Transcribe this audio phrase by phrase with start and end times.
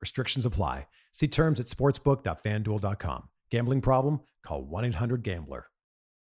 [0.00, 0.86] Restrictions apply.
[1.12, 3.28] See terms at sportsbook.fanduel.com.
[3.50, 4.20] Gambling problem?
[4.44, 5.66] Call 1 800 Gambler.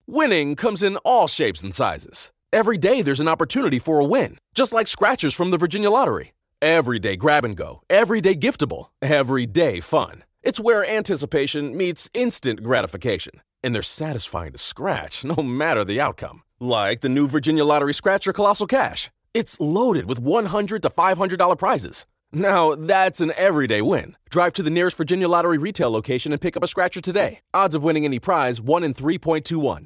[0.05, 2.31] Winning comes in all shapes and sizes.
[2.51, 6.33] Every day there's an opportunity for a win, just like scratchers from the Virginia Lottery.
[6.61, 10.23] Every day grab and go, every day giftable, every day fun.
[10.43, 16.43] It's where anticipation meets instant gratification, and they're satisfying to scratch no matter the outcome.
[16.59, 19.09] Like the new Virginia Lottery Scratcher Colossal Cash.
[19.33, 22.05] It's loaded with 100 to $500 prizes.
[22.35, 24.17] Now, that's an everyday win.
[24.31, 27.41] Drive to the nearest Virginia Lottery retail location and pick up a scratcher today.
[27.53, 29.85] Odds of winning any prize 1 in 3.21.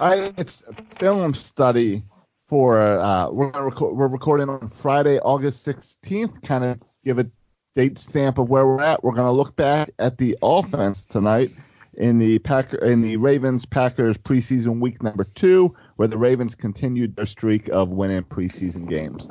[0.00, 2.02] I, it's a film study
[2.48, 6.42] for uh, we're reco- we're recording on Friday, August 16th.
[6.42, 7.30] Kind of give a
[7.74, 9.04] date stamp of where we're at.
[9.04, 11.50] We're going to look back at the offense tonight
[11.94, 17.14] in the Packer in the Ravens Packers preseason week number two, where the Ravens continued
[17.14, 19.28] their streak of winning preseason games.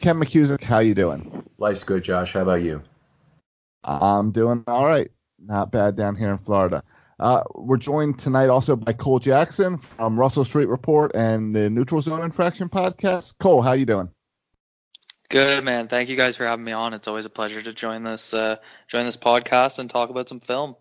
[0.00, 1.44] Ken McKusick, how you doing?
[1.58, 2.32] Life's good, Josh.
[2.32, 2.82] How about you?
[3.84, 5.12] I'm doing all right.
[5.38, 6.82] Not bad down here in Florida.
[7.18, 12.00] Uh, we're joined tonight also by Cole Jackson from Russell Street Report and the Neutral
[12.00, 13.36] Zone Infraction Podcast.
[13.38, 14.08] Cole, how you doing?
[15.28, 15.88] Good man.
[15.88, 16.94] Thank you guys for having me on.
[16.94, 18.56] It's always a pleasure to join this uh,
[18.86, 20.76] join this podcast and talk about some film.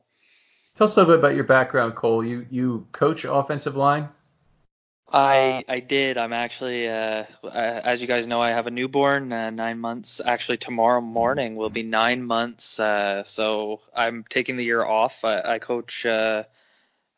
[0.76, 2.24] Tell us a little bit about your background, Cole.
[2.24, 4.10] You you coach offensive line.
[5.10, 6.18] I I did.
[6.18, 10.20] I'm actually, uh, uh, as you guys know, I have a newborn, uh, nine months.
[10.24, 12.80] Actually, tomorrow morning will be nine months.
[12.80, 15.24] Uh, so I'm taking the year off.
[15.24, 16.06] I, I coach.
[16.06, 16.44] Uh,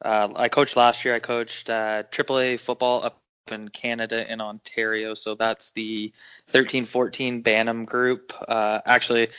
[0.04, 1.16] uh, I coached last year.
[1.16, 3.22] I coached AAA football up
[3.52, 5.16] in Canada in Ontario.
[5.16, 6.14] So that's the
[6.54, 8.32] 13-14 Bantam group.
[8.48, 9.30] Actually,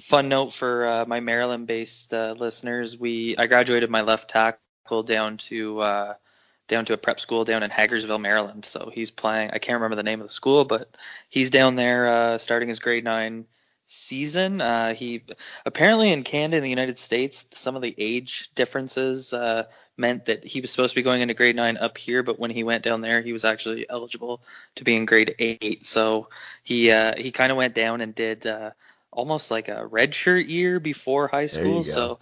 [0.00, 6.14] fun note for my Maryland-based listeners: we I graduated my left tackle down to
[6.68, 8.64] down to a prep school down in Hagersville, Maryland.
[8.64, 9.50] So he's playing.
[9.52, 10.96] I can't remember the name of the school, but
[11.28, 13.46] he's down there uh, starting his grade nine
[13.86, 14.60] season.
[14.60, 15.24] Uh, he
[15.64, 19.64] apparently in Canada, in the United States, some of the age differences uh,
[19.96, 22.50] meant that he was supposed to be going into grade nine up here, but when
[22.50, 24.40] he went down there, he was actually eligible
[24.76, 25.86] to be in grade eight.
[25.86, 26.28] So
[26.62, 28.70] he uh, he kind of went down and did uh,
[29.10, 31.82] almost like a redshirt year before high school.
[31.82, 32.18] So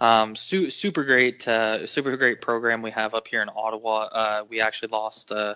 [0.00, 3.98] um, su- super great, uh, super great program we have up here in Ottawa.
[4.12, 5.54] Uh, we actually lost uh,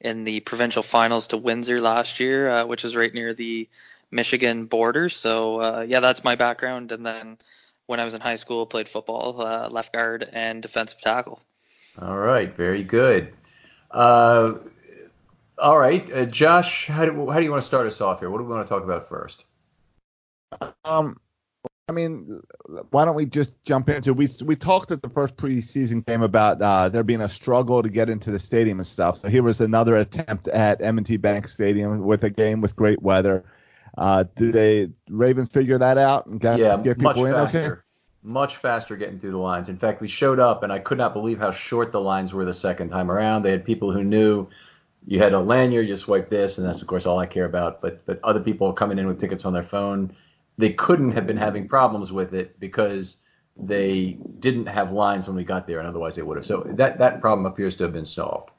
[0.00, 3.68] in the provincial finals to Windsor last year, uh, which is right near the
[4.10, 5.08] Michigan border.
[5.08, 6.92] So uh, yeah, that's my background.
[6.92, 7.38] And then
[7.86, 11.40] when I was in high school, played football, uh, left guard and defensive tackle.
[12.00, 13.32] All right, very good.
[13.90, 14.54] Uh,
[15.56, 18.30] all right, uh, Josh, how do, how do you want to start us off here?
[18.30, 19.44] What do we want to talk about first?
[20.84, 21.18] Um,
[21.88, 22.42] I mean,
[22.90, 26.60] why don't we just jump into we we talked at the first preseason game about
[26.60, 29.20] uh, there being a struggle to get into the stadium and stuff.
[29.20, 33.42] So here was another attempt at M&T Bank Stadium with a game with great weather.
[33.96, 37.58] Uh, did they Ravens figure that out and got, yeah, get people much in faster.
[37.58, 37.80] okay?
[38.22, 39.70] Much faster getting through the lines.
[39.70, 42.44] In fact, we showed up and I could not believe how short the lines were
[42.44, 43.44] the second time around.
[43.44, 44.46] They had people who knew
[45.06, 47.80] you had a lanyard, you swipe this, and that's of course all I care about.
[47.80, 50.14] But but other people coming in with tickets on their phone
[50.58, 53.22] they couldn't have been having problems with it because
[53.56, 56.46] they didn't have lines when we got there, and otherwise they would have.
[56.46, 58.50] So that that problem appears to have been solved.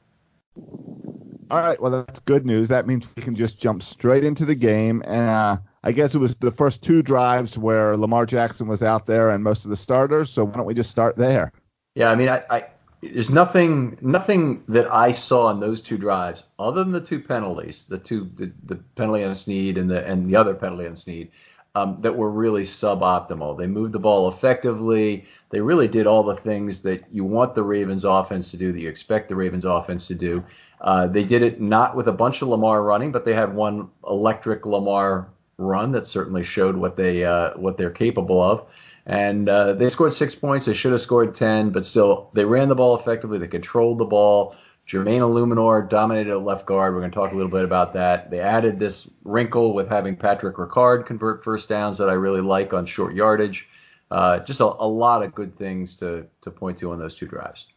[1.52, 2.68] All right, well that's good news.
[2.70, 5.02] That means we can just jump straight into the game.
[5.06, 9.08] And uh, I guess it was the first two drives where Lamar Jackson was out
[9.08, 10.30] there and most of the starters.
[10.30, 11.52] So why don't we just start there?
[11.96, 12.66] Yeah, I mean, I, I
[13.02, 17.86] there's nothing nothing that I saw in those two drives other than the two penalties,
[17.86, 21.32] the two the, the penalty on Snead and the and the other penalty on Snead
[21.80, 23.58] um, that were really suboptimal.
[23.58, 25.26] They moved the ball effectively.
[25.50, 28.80] They really did all the things that you want the Ravens offense to do, that
[28.80, 30.44] you expect the Ravens offense to do.
[30.82, 33.90] Uh, they did it not with a bunch of Lamar running, but they had one
[34.08, 38.66] electric Lamar run that certainly showed what they uh, what they're capable of.
[39.06, 40.66] And uh, they scored six points.
[40.66, 43.40] They should have scored ten, but still they ran the ball effectively.
[43.40, 44.56] They controlled the ball.
[44.90, 46.94] Jermaine Eluemunor dominated at left guard.
[46.94, 48.32] We're going to talk a little bit about that.
[48.32, 52.74] They added this wrinkle with having Patrick Ricard convert first downs that I really like
[52.74, 53.70] on short yardage.
[54.10, 57.28] Uh, just a, a, lot of good things to, to point to on those two
[57.28, 57.68] drives.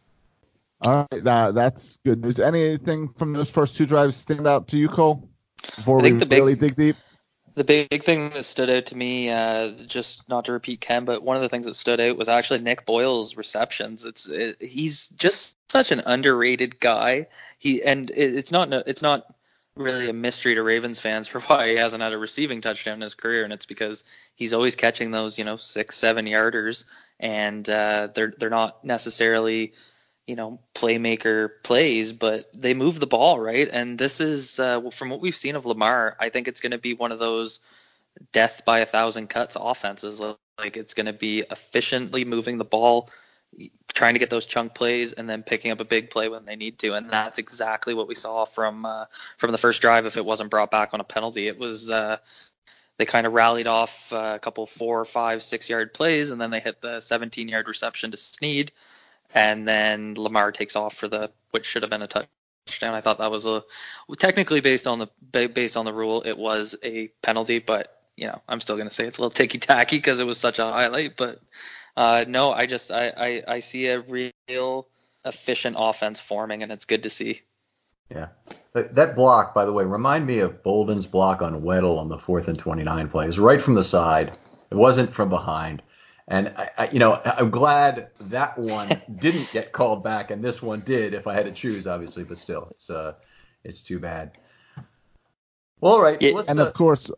[0.81, 2.39] All right, uh, that's good news.
[2.39, 5.29] Anything from those first two drives stand out to you, Cole?
[5.75, 6.95] Before we really dig deep.
[7.55, 11.21] The big thing that stood out to me, uh, just not to repeat Ken, but
[11.21, 14.05] one of the things that stood out was actually Nick Boyle's receptions.
[14.05, 17.27] It's it, he's just such an underrated guy.
[17.59, 19.35] He and it, it's not it's not
[19.75, 23.01] really a mystery to Ravens fans for why he hasn't had a receiving touchdown in
[23.01, 24.03] his career, and it's because
[24.33, 26.85] he's always catching those you know six seven yarders,
[27.19, 29.73] and uh, they're they're not necessarily
[30.27, 33.69] you know playmaker plays, but they move the ball right.
[33.71, 36.15] And this is uh, from what we've seen of Lamar.
[36.19, 37.59] I think it's going to be one of those
[38.31, 40.21] death by a thousand cuts offenses.
[40.21, 43.09] Like it's going to be efficiently moving the ball,
[43.93, 46.55] trying to get those chunk plays, and then picking up a big play when they
[46.55, 46.93] need to.
[46.93, 49.05] And that's exactly what we saw from uh,
[49.37, 50.05] from the first drive.
[50.05, 51.89] If it wasn't brought back on a penalty, it was.
[51.89, 52.17] Uh,
[52.99, 56.59] they kind of rallied off a couple four, five, six yard plays, and then they
[56.59, 58.71] hit the 17 yard reception to Snead
[59.33, 62.93] and then Lamar takes off for the which should have been a touchdown.
[62.93, 63.63] I thought that was a
[64.17, 68.41] technically based on the based on the rule, it was a penalty, but you know
[68.47, 71.17] I'm still gonna say it's a little ticky tacky because it was such a highlight.
[71.17, 71.41] But
[71.97, 74.87] uh, no, I just I, I I see a real
[75.25, 77.41] efficient offense forming, and it's good to see.
[78.09, 78.27] Yeah.
[78.73, 82.47] That block, by the way, remind me of Boldin's block on Weddle on the fourth
[82.47, 83.25] and 29 play.
[83.25, 84.35] It was right from the side.
[84.71, 85.83] It wasn't from behind.
[86.27, 90.61] And I, I, you know, I'm glad that one didn't get called back, and this
[90.61, 91.13] one did.
[91.13, 93.13] If I had to choose, obviously, but still, it's uh,
[93.63, 94.31] it's too bad.
[95.81, 96.21] Well, all right.
[96.21, 97.11] Yeah, and uh, of course,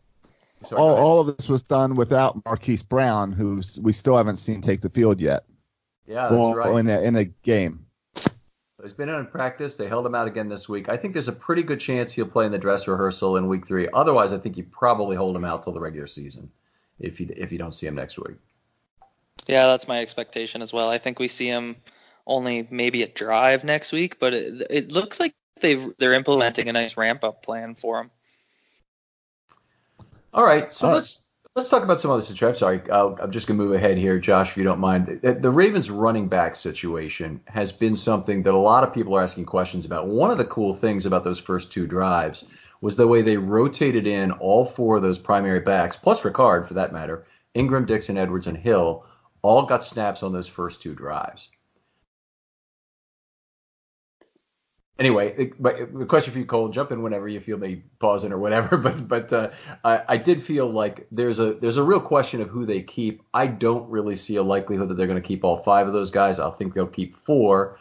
[0.64, 4.60] sorry, all, all of this was done without Marquise Brown, who we still haven't seen
[4.60, 5.44] take the field yet.
[6.06, 6.80] Yeah, that's well, right.
[6.80, 7.86] In a, in a game.
[8.82, 9.76] He's been in practice.
[9.76, 10.88] They held him out again this week.
[10.88, 13.66] I think there's a pretty good chance he'll play in the dress rehearsal in week
[13.66, 13.88] three.
[13.92, 16.50] Otherwise, I think you probably hold him out till the regular season
[17.00, 18.36] if you if you don't see him next week.
[19.46, 20.88] Yeah, that's my expectation as well.
[20.88, 21.76] I think we see him
[22.26, 26.72] only maybe at drive next week, but it, it looks like they they're implementing a
[26.72, 28.10] nice ramp up plan for him.
[30.34, 32.58] All right, so let's let's talk about some other situations.
[32.58, 35.20] Sorry, I'll, I'm just gonna move ahead here, Josh, if you don't mind.
[35.22, 39.46] The Ravens running back situation has been something that a lot of people are asking
[39.46, 40.08] questions about.
[40.08, 42.44] One of the cool things about those first two drives
[42.80, 46.74] was the way they rotated in all four of those primary backs, plus Ricard for
[46.74, 47.24] that matter,
[47.54, 49.06] Ingram, Dixon, Edwards, and Hill,
[49.46, 51.48] all got snaps on those first two drives.
[54.98, 58.76] anyway, the question for you, Cole, jump in whenever you feel me pausing or whatever.
[58.86, 59.50] But but uh,
[59.84, 63.22] I, I, did feel like there's a there's a real question of who they keep.
[63.34, 66.10] I don't really see a likelihood that they're going to keep all five of those
[66.10, 66.38] guys.
[66.38, 67.78] I think they'll keep four.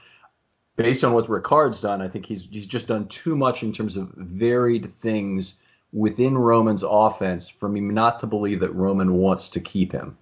[0.78, 3.98] Based on what Ricard's done, I think he's he's just done too much in terms
[3.98, 5.62] of varied things
[5.94, 10.18] within Roman's offense for me not to believe that Roman wants to keep him.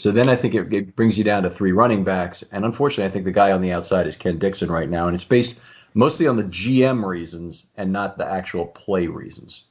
[0.00, 3.04] So then I think it, it brings you down to three running backs, and unfortunately,
[3.04, 5.60] I think the guy on the outside is Ken Dixon right now, and it's based
[5.92, 9.64] mostly on the GM reasons and not the actual play reasons.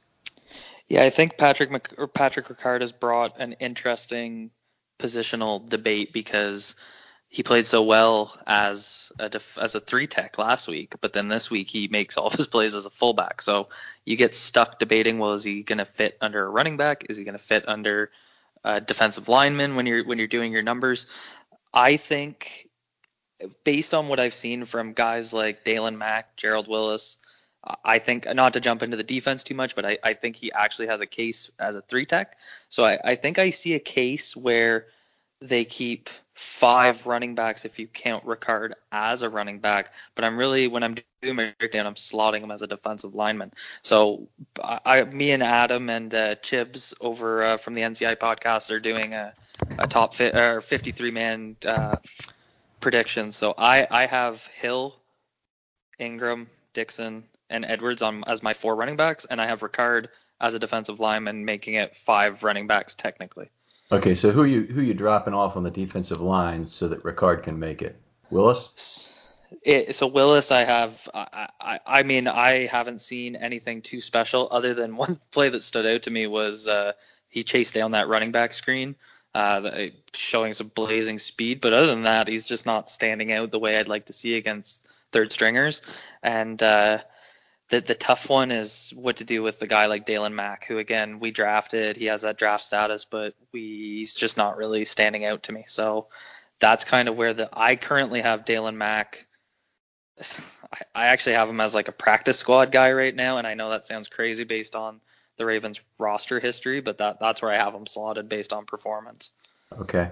[0.88, 4.52] Yeah, I think Patrick Mc, or Patrick Ricard has brought an interesting
[5.00, 6.76] positional debate because
[7.28, 11.26] he played so well as a def, as a three tech last week, but then
[11.26, 13.42] this week he makes all of his plays as a fullback.
[13.42, 13.68] So
[14.04, 17.06] you get stuck debating, well, is he going to fit under a running back?
[17.08, 18.10] Is he going to fit under
[18.64, 21.06] a defensive lineman when you're when you're doing your numbers?
[21.72, 22.68] I think
[23.64, 27.18] based on what I've seen from guys like Daylon Mack, Gerald Willis,
[27.84, 30.52] I think not to jump into the defense too much, but I, I think he
[30.52, 32.36] actually has a case as a three tech.
[32.68, 34.86] So I, I think I see a case where
[35.40, 39.92] they keep five running backs if you count Ricard as a running back.
[40.14, 43.52] But I'm really when I'm doing my breakdown, I'm slotting him as a defensive lineman.
[43.82, 44.28] So
[44.62, 49.14] I, me and Adam and uh, Chibs over uh, from the NZI podcast are doing
[49.14, 49.32] a,
[49.78, 51.56] a top fi- or 53 man.
[51.64, 51.96] Uh,
[52.80, 53.36] predictions.
[53.36, 54.96] So I I have Hill,
[55.98, 60.08] Ingram, Dixon, and Edwards on as my four running backs, and I have Ricard
[60.40, 63.50] as a defensive lineman, making it five running backs technically.
[63.92, 67.42] Okay, so who you who you dropping off on the defensive line so that Ricard
[67.42, 68.00] can make it?
[68.30, 69.12] Willis.
[69.62, 71.08] It, so Willis, I have.
[71.12, 75.62] I, I, I mean, I haven't seen anything too special other than one play that
[75.62, 76.92] stood out to me was uh,
[77.28, 78.94] he chased down that running back screen
[79.34, 81.60] uh, showing some blazing speed.
[81.60, 84.36] But other than that, he's just not standing out the way I'd like to see
[84.36, 85.82] against third stringers.
[86.22, 86.98] And uh,
[87.70, 90.78] the the tough one is what to do with the guy like Daylon Mack, who
[90.78, 91.96] again we drafted.
[91.96, 93.60] He has that draft status, but we,
[93.98, 95.64] he's just not really standing out to me.
[95.66, 96.08] So
[96.58, 99.26] that's kind of where the I currently have Daylon Mack.
[100.94, 103.70] I actually have him as like a practice squad guy right now, and I know
[103.70, 105.00] that sounds crazy based on
[105.36, 109.32] the Ravens roster history, but that that's where I have him slotted based on performance.
[109.80, 110.10] Okay.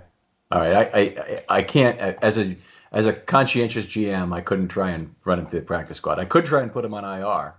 [0.50, 0.72] All right.
[0.94, 2.56] I I, I can't as a
[2.92, 6.18] as a conscientious GM, I couldn't try and run him through the practice squad.
[6.18, 7.54] I could try and put him on IR,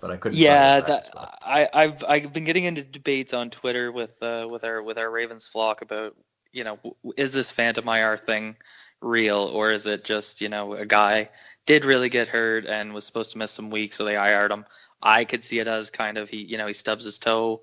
[0.00, 0.38] but I couldn't.
[0.38, 1.10] Yeah, that
[1.42, 5.10] I I've I've been getting into debates on Twitter with uh with our with our
[5.10, 6.16] Ravens flock about
[6.52, 6.78] you know
[7.16, 8.56] is this Phantom IR thing
[9.02, 11.30] real or is it just you know a guy
[11.66, 14.64] did really get hurt and was supposed to miss some weeks so they IR'd him.
[15.02, 17.60] I could see it as kind of he, you know, he stubs his toe,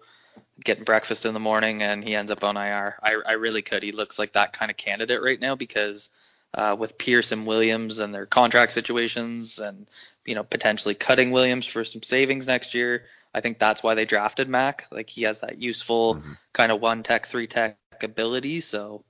[0.64, 2.98] getting breakfast in the morning, and he ends up on IR.
[3.04, 3.84] I, I really could.
[3.84, 6.10] He looks like that kind of candidate right now because
[6.58, 9.88] uh, with Pierce and Williams and their contract situations, and
[10.26, 13.06] you know potentially cutting Williams for some savings next year.
[13.34, 14.86] I think that's why they drafted Mack.
[14.92, 16.34] Like he has that useful mm-hmm.
[16.54, 18.62] kind of one tech, three tech ability.
[18.62, 19.04] So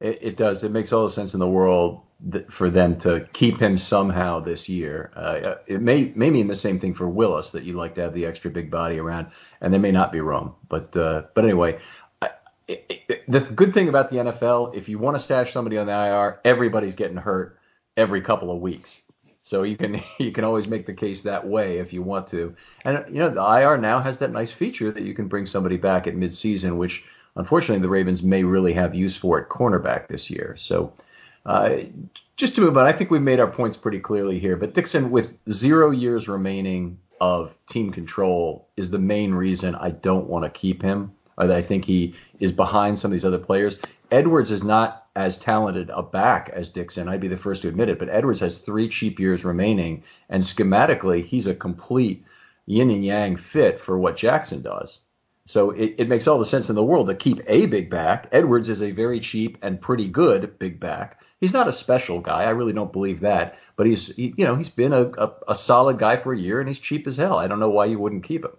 [0.00, 0.62] it, it, does.
[0.62, 2.02] It makes all the sense in the world
[2.50, 5.10] for them to keep him somehow this year.
[5.16, 8.14] Uh, it may may mean the same thing for Willis that you like to have
[8.14, 9.28] the extra big body around,
[9.62, 10.54] and they may not be wrong.
[10.68, 11.80] But uh, but anyway,
[12.68, 15.86] it, it, the good thing about the NFL, if you want to stash somebody on
[15.86, 17.58] the IR, everybody's getting hurt
[17.96, 19.00] every couple of weeks.
[19.42, 22.54] So you can you can always make the case that way if you want to.
[22.84, 25.76] And you know the IR now has that nice feature that you can bring somebody
[25.76, 27.04] back at midseason, which
[27.36, 30.56] unfortunately the Ravens may really have use for at cornerback this year.
[30.58, 30.92] So
[31.46, 31.76] uh,
[32.36, 34.56] just to move on, I think we've made our points pretty clearly here.
[34.56, 40.26] But Dixon, with zero years remaining of team control, is the main reason I don't
[40.26, 41.12] want to keep him.
[41.36, 43.76] Uh, that I think he is behind some of these other players.
[44.10, 47.08] Edwards is not as talented a back as Dixon.
[47.08, 47.98] I'd be the first to admit it.
[47.98, 52.24] But Edwards has three cheap years remaining, and schematically, he's a complete
[52.66, 55.00] yin and yang fit for what Jackson does.
[55.46, 58.28] So it, it makes all the sense in the world to keep a big back.
[58.32, 61.20] Edwards is a very cheap and pretty good big back.
[61.38, 62.44] He's not a special guy.
[62.44, 63.58] I really don't believe that.
[63.76, 66.60] But he's, he, you know, he's been a, a, a solid guy for a year,
[66.60, 67.36] and he's cheap as hell.
[67.36, 68.52] I don't know why you wouldn't keep him.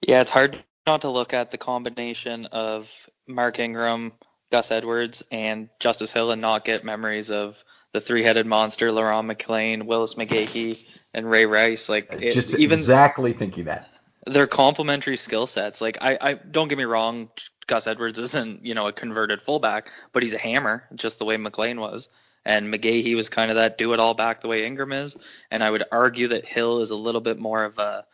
[0.00, 2.90] Yeah, it's hard not to look at the combination of
[3.26, 4.12] Mark Ingram,
[4.50, 9.84] Gus Edwards and Justice Hill and not get memories of the three-headed monster, Le'Ron McClain,
[9.84, 11.88] Willis McGahee, and Ray Rice.
[11.88, 13.88] Like it, just even exactly thinking that
[14.26, 15.80] they're complementary skill sets.
[15.80, 17.28] Like I, I don't get me wrong,
[17.66, 21.36] Gus Edwards isn't you know a converted fullback, but he's a hammer, just the way
[21.36, 22.08] McClain was.
[22.44, 25.18] And McGahee was kind of that do-it-all back the way Ingram is.
[25.50, 28.06] And I would argue that Hill is a little bit more of a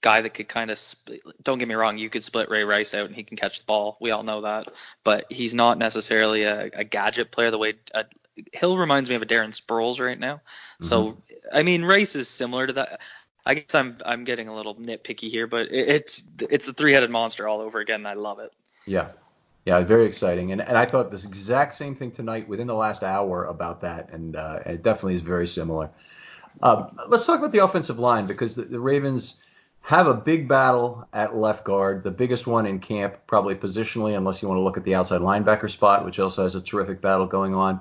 [0.00, 2.94] guy that could kind of split, don't get me wrong, you could split Ray Rice
[2.94, 3.96] out and he can catch the ball.
[4.00, 4.68] We all know that,
[5.04, 8.04] but he's not necessarily a, a gadget player the way a, uh,
[8.52, 10.36] Hill reminds me of a Darren Sproles right now.
[10.36, 10.84] Mm-hmm.
[10.86, 11.18] So
[11.52, 13.00] I mean, Rice is similar to that.
[13.44, 17.10] I guess I'm I'm getting a little nitpicky here, but it, it's it's the three-headed
[17.10, 18.06] monster all over again.
[18.06, 18.52] I love it.
[18.86, 19.08] Yeah,
[19.64, 20.52] yeah, very exciting.
[20.52, 24.10] And and I thought this exact same thing tonight within the last hour about that,
[24.12, 25.90] and uh, it definitely is very similar.
[26.62, 29.42] Um, let's talk about the offensive line because the, the Ravens
[29.82, 34.42] have a big battle at left guard, the biggest one in camp, probably positionally, unless
[34.42, 37.26] you want to look at the outside linebacker spot, which also has a terrific battle
[37.26, 37.80] going on.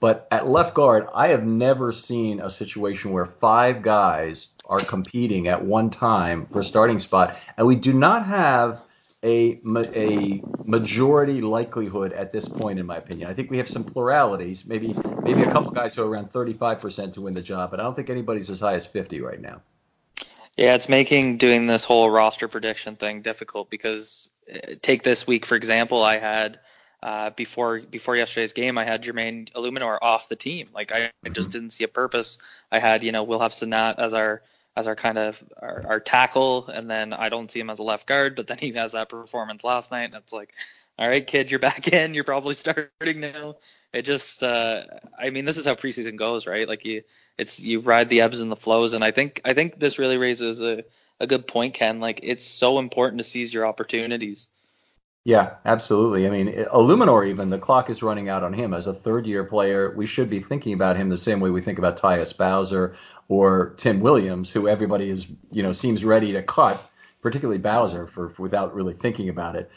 [0.00, 5.46] But at left guard, I have never seen a situation where five guys are competing
[5.46, 8.84] at one time for a starting spot, and we do not have
[9.22, 9.60] a,
[9.94, 13.30] a majority likelihood at this point, in my opinion.
[13.30, 17.14] I think we have some pluralities, maybe maybe a couple guys who are around 35%
[17.14, 19.60] to win the job, but I don't think anybody's as high as 50 right now.
[20.56, 25.46] Yeah, it's making doing this whole roster prediction thing difficult because uh, take this week
[25.46, 26.60] for example, I had
[27.02, 30.68] uh, before before yesterday's game, I had Jermaine Eluemunor off the team.
[30.74, 31.58] Like I, I just mm-hmm.
[31.58, 32.38] didn't see a purpose.
[32.70, 34.42] I had you know we'll have Senat as our
[34.76, 37.82] as our kind of our, our, tackle, and then I don't see him as a
[37.82, 38.36] left guard.
[38.36, 40.54] But then he has that performance last night, and it's like,
[40.98, 42.14] all right, kid, you're back in.
[42.14, 43.56] You're probably starting now.
[43.92, 44.84] It just, uh,
[45.18, 46.66] I mean, this is how preseason goes, right?
[46.66, 47.02] Like you,
[47.38, 50.18] it's you ride the ebbs and the flows, and I think I think this really
[50.18, 50.84] raises a
[51.20, 52.00] a good point, Ken.
[52.00, 54.48] Like it's so important to seize your opportunities.
[55.24, 56.26] Yeah, absolutely.
[56.26, 59.44] I mean, Eluemunor even the clock is running out on him as a third year
[59.44, 59.94] player.
[59.96, 62.96] We should be thinking about him the same way we think about Tyus Bowser
[63.28, 66.82] or Tim Williams, who everybody is you know seems ready to cut,
[67.22, 69.70] particularly Bowser for, for without really thinking about it.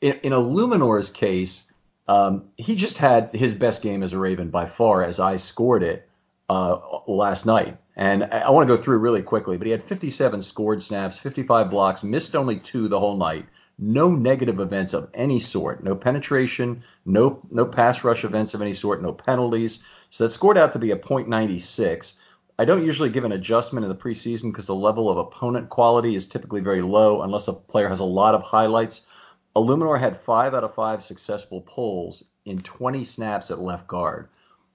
[0.00, 1.70] In, in Eluemunor's case,
[2.06, 5.82] um, he just had his best game as a Raven by far as I scored
[5.82, 6.07] it
[6.48, 7.78] uh, last night.
[7.96, 11.18] And I, I want to go through really quickly, but he had 57 scored snaps,
[11.18, 13.46] 55 blocks, missed only two the whole night
[13.78, 18.72] no negative events of any sort, no penetration, no no pass rush events of any
[18.72, 19.84] sort, no penalties.
[20.10, 22.14] So that scored out to be a .96.
[22.58, 26.16] I don't usually give an adjustment in the preseason because the level of opponent quality
[26.16, 29.06] is typically very low unless a player has a lot of highlights.
[29.54, 34.28] Eluemunor had five out of five successful pulls in 20 snaps at left guard.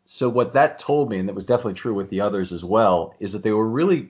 [0.06, 3.16] So what that told me, and that was definitely true with the others as well,
[3.20, 4.10] is that they were really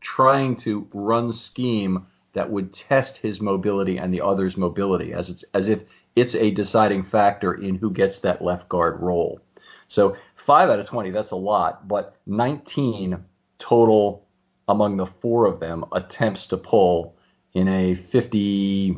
[0.00, 5.44] trying to run scheme that would test his mobility and the other's mobility as it's
[5.54, 5.84] as if
[6.16, 9.40] it's a deciding factor in who gets that left guard role.
[9.88, 13.24] So five out of 20, that's a lot, but 19
[13.58, 14.26] total
[14.68, 17.16] among the four of them attempts to pull
[17.52, 18.96] in a 50,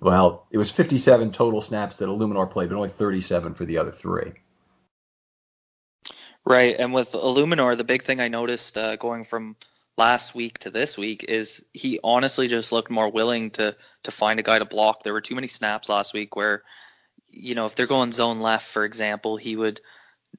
[0.00, 3.92] well, it was 57 total snaps that Eluemunor played, but only 37 for the other
[3.92, 4.32] three.
[6.48, 9.54] Right, and with Eluemunor, the big thing I noticed uh, going from
[9.98, 14.40] last week to this week is he honestly just looked more willing to to find
[14.40, 15.02] a guy to block.
[15.02, 16.62] There were too many snaps last week where,
[17.28, 19.82] you know, if they're going zone left, for example, he would,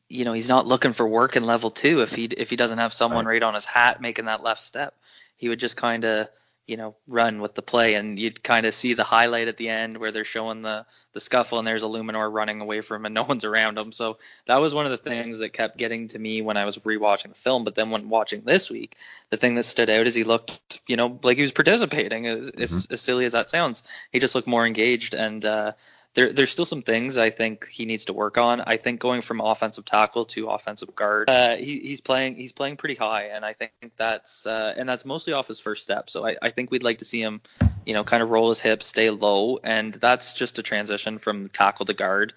[0.07, 2.79] you know, he's not looking for work in level two if he if he doesn't
[2.79, 4.95] have someone right, right on his hat making that left step.
[5.37, 6.27] He would just kind of
[6.69, 9.69] you know run with the play and you'd kind of see the highlight at the
[9.69, 13.15] end where they're showing the the scuffle and there's Eluemunor running away from him and
[13.15, 13.91] no one's around him.
[13.91, 16.77] So that was one of the things that kept getting to me when I was
[16.77, 17.63] rewatching the film.
[17.63, 18.95] But then when watching this week
[19.31, 22.51] the thing that stood out is he looked you know like he was participating as,
[22.51, 22.93] mm-hmm.
[22.93, 23.83] as silly as that sounds.
[24.11, 25.71] He just looked more engaged and uh
[26.15, 28.61] there, there's still some things I think he needs to work on.
[28.61, 32.77] I think going from offensive tackle to offensive guard, uh, he, he's playing he's playing
[32.77, 36.09] pretty high, and I think that's uh, and that's mostly off his first step.
[36.09, 37.41] So I, I think we'd like to see him,
[37.85, 41.49] you know, kind of roll his hips, stay low, and that's just a transition from
[41.49, 42.33] tackle to guard.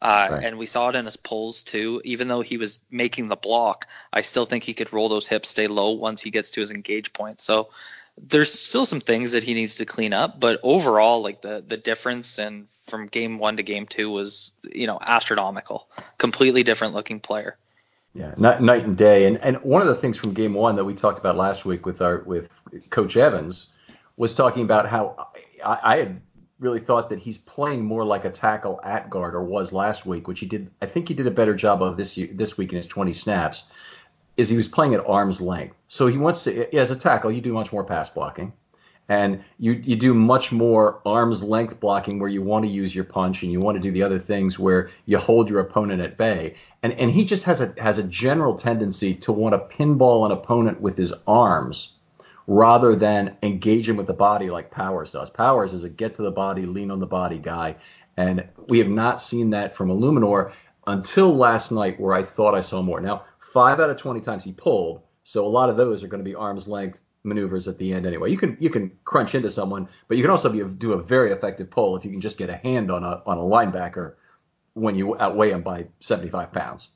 [0.00, 0.44] Uh, right.
[0.44, 2.02] And we saw it in his pulls too.
[2.04, 5.48] Even though he was making the block, I still think he could roll those hips,
[5.48, 7.40] stay low once he gets to his engage point.
[7.40, 7.70] So
[8.18, 11.76] there's still some things that he needs to clean up, but overall, like the the
[11.76, 15.88] difference and from game one to game two was you know astronomical.
[16.18, 17.56] Completely different looking player.
[18.14, 19.26] Yeah, night, and day.
[19.26, 21.86] And and one of the things from game one that we talked about last week
[21.86, 22.50] with our with
[22.90, 23.68] Coach Evans
[24.16, 25.28] was talking about how
[25.64, 26.20] I, I had
[26.58, 30.28] really thought that he's playing more like a tackle at guard or was last week,
[30.28, 30.70] which he did.
[30.82, 33.64] I think he did a better job of this this week in his 20 snaps
[34.36, 35.76] is he was playing at arm's length.
[35.88, 38.52] So he wants to, as a tackle, you do much more pass blocking.
[39.08, 43.04] and you you do much more arm's length blocking where you want to use your
[43.04, 46.16] punch and you want to do the other things where you hold your opponent at
[46.16, 46.54] bay.
[46.82, 50.32] And and he just has a has a general tendency to want to pinball an
[50.32, 51.92] opponent with his arms
[52.46, 55.30] rather than engage him with the body like Powers does.
[55.30, 57.76] Powers is a get to the body, lean on the body guy,
[58.16, 60.52] and we have not seen that from Eluemunor
[60.86, 63.00] until last night where I thought I saw more.
[63.00, 66.22] Now, five out of 20 times he pulled, so a lot of those are going
[66.22, 68.30] to be arm's length maneuvers at the end anyway.
[68.30, 71.32] You can you can crunch into someone, but you can also be, do a very
[71.32, 74.14] effective pull if you can just get a hand on a on a linebacker
[74.74, 76.88] when you outweigh him by 75 pounds.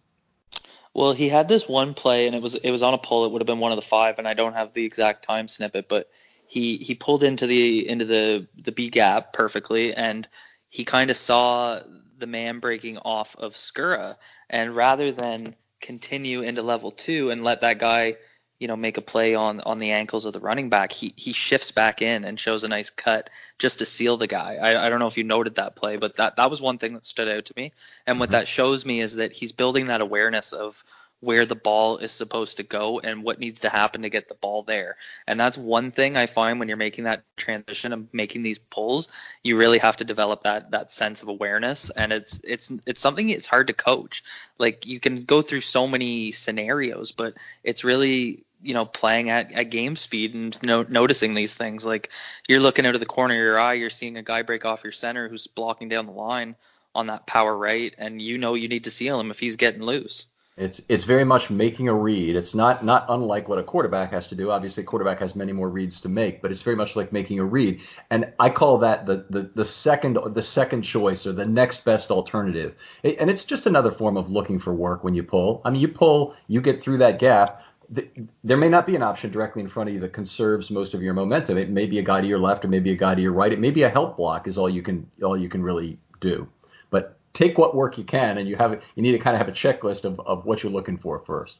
[0.95, 3.27] Well, he had this one play, and it was it was on a pull.
[3.27, 5.47] It would have been one of the five, and I don't have the exact time
[5.47, 6.11] snippet, but
[6.47, 10.27] he he pulled into the into the the B gap perfectly, and
[10.71, 11.81] he kind of saw
[12.19, 14.16] the man breaking off of Skura,
[14.49, 18.17] and rather than continue into level two and let that guy
[18.59, 21.33] you know make a play on on the ankles of the running back he he
[21.33, 24.89] shifts back in and shows a nice cut just to seal the guy i, I
[24.89, 27.29] don't know if you noted that play but that that was one thing that stood
[27.29, 27.73] out to me
[28.07, 28.39] and what mm-hmm.
[28.39, 30.83] that shows me is that he's building that awareness of
[31.20, 34.35] where the ball is supposed to go and what needs to happen to get the
[34.35, 34.96] ball there.
[35.26, 39.09] And that's one thing I find when you're making that transition and making these pulls,
[39.42, 43.31] you really have to develop that that sense of awareness and it's it's it's something
[43.31, 44.22] it's hard to coach.
[44.59, 49.52] Like you can go through so many scenarios, but it's really you know playing at,
[49.52, 52.11] at game speed and no, noticing these things like
[52.48, 54.83] you're looking out of the corner of your eye you're seeing a guy break off
[54.83, 56.57] your center who's blocking down the line
[56.94, 59.83] on that power right and you know you need to seal him if he's getting
[59.83, 62.35] loose it's it's very much making a read.
[62.35, 64.51] It's not not unlike what a quarterback has to do.
[64.51, 67.38] Obviously, a quarterback has many more reads to make, but it's very much like making
[67.38, 67.83] a read.
[68.11, 72.11] And I call that the the, the second the second choice or the next best
[72.11, 72.75] alternative.
[73.05, 75.61] And it's just another form of looking for work when you pull.
[75.62, 77.62] I mean, you pull, you get through that gap.
[77.90, 78.09] The,
[78.42, 81.03] there may not be an option directly in front of you that conserves most of
[81.03, 81.59] your momentum.
[81.59, 83.53] It may be a guy to your left, or maybe a guy to your right.
[83.53, 86.49] It may be a help block is all you can all you can really do.
[86.88, 89.49] But take what work you can, and you have you need to kind of have
[89.49, 91.59] a checklist of, of what you're looking for first.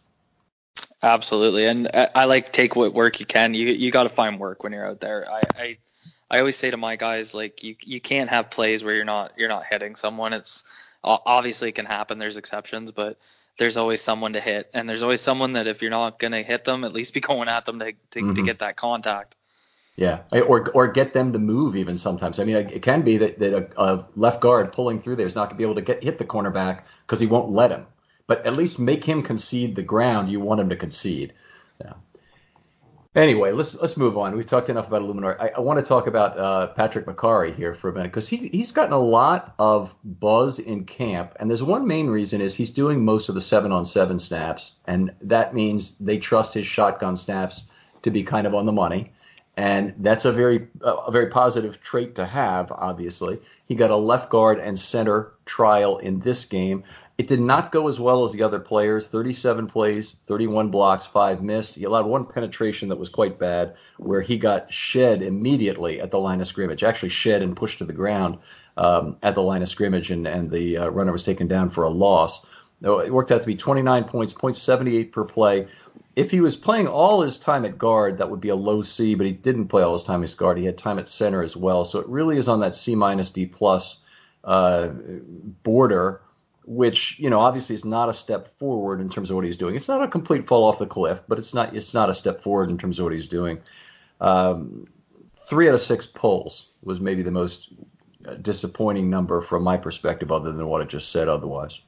[1.03, 3.53] Absolutely, and I, like take what work you can.
[3.55, 5.31] You you got to find work when you're out there.
[5.31, 5.79] I, I
[6.31, 9.33] I always say to my guys like you you can't have plays where you're not
[9.37, 10.33] you're not hitting someone.
[10.33, 10.65] It's
[11.05, 12.19] obviously it can happen.
[12.19, 13.19] There's exceptions, but
[13.59, 16.65] there's always someone to hit, and there's always someone that if you're not gonna hit
[16.65, 18.35] them, at least be going at them to to, mm-hmm.
[18.35, 19.37] to get that contact.
[19.97, 22.39] Yeah, or or get them to move even sometimes.
[22.39, 25.35] I mean, it can be that, that a, a left guard pulling through there is
[25.35, 27.87] not going to be able to get hit the cornerback because he won't let him.
[28.27, 31.33] But at least make him concede the ground you want him to concede.
[31.81, 31.95] Yeah.
[33.15, 34.37] Anyway, let's let's move on.
[34.37, 35.41] We've talked enough about Eluemunor.
[35.41, 38.49] I, I want to talk about uh, Patrick Mekari here for a minute because he
[38.49, 42.69] he's gotten a lot of buzz in camp, and there's one main reason is he's
[42.69, 47.17] doing most of the seven on seven snaps, and that means they trust his shotgun
[47.17, 47.63] snaps
[48.03, 49.13] to be kind of on the money
[49.57, 52.71] and that's a very a very positive trait to have.
[52.71, 56.85] Obviously, he got a left guard and center trial in this game.
[57.17, 59.07] It did not go as well as the other players.
[59.07, 61.77] 37 plays, 31 blocks, five missed.
[61.77, 66.19] He allowed one penetration that was quite bad, where he got shed immediately at the
[66.19, 66.85] line of scrimmage.
[66.85, 68.39] Actually, shed and pushed to the ground
[68.77, 71.85] um, at the line of scrimmage, and and the uh, runner was taken down for
[71.85, 72.45] a loss.
[72.83, 75.69] It worked out to be 29 points, 0.78 per play
[76.17, 79.15] if he was playing all his time at guard, that would be a low C,
[79.15, 80.57] but he didn't play all his time as guard.
[80.57, 81.85] He had time at center as well.
[81.85, 83.99] So it really is on that C minus D plus
[84.43, 84.89] uh,
[85.63, 86.23] border,
[86.65, 89.77] which you know obviously is not a step forward in terms of what he's doing.
[89.77, 92.41] It's not a complete fall off the cliff, but it's not it's not a step
[92.41, 93.61] forward in terms of what he's doing.
[94.19, 94.87] Um,
[95.37, 97.75] three out of six pulls was maybe the most
[98.41, 101.29] disappointing number from my perspective, other than what I just said.
[101.29, 101.83] Otherwise.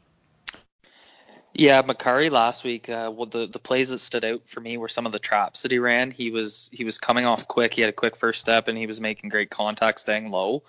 [1.59, 2.89] Yeah, Mekari last week.
[2.89, 5.63] Uh, well, the the plays that stood out for me were some of the traps
[5.63, 6.13] that he ran.
[6.13, 7.75] He was he was coming off quick.
[7.75, 10.63] He had a quick first step, and he was making great contact, staying low.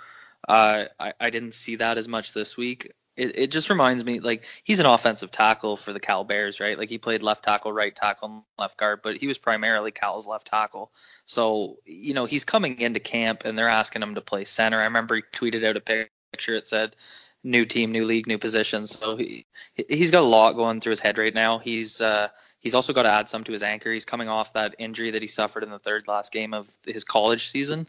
[0.47, 2.91] Uh, I I didn't see that as much this week.
[3.15, 6.77] It, it just reminds me like he's an offensive tackle for the Cal Bears, right?
[6.77, 10.25] Like he played left tackle, right tackle, and left guard, but he was primarily Cal's
[10.25, 10.91] left tackle.
[11.27, 14.79] So you know he's coming into camp, and they're asking him to play center.
[14.79, 16.55] I remember he tweeted out a picture.
[16.55, 16.95] It said
[17.43, 18.87] new team, new league, new position.
[18.87, 19.45] So he
[19.87, 21.59] he's got a lot going through his head right now.
[21.59, 23.91] He's uh, he's also got to add some to his anchor.
[23.91, 27.03] He's coming off that injury that he suffered in the third last game of his
[27.03, 27.87] college season.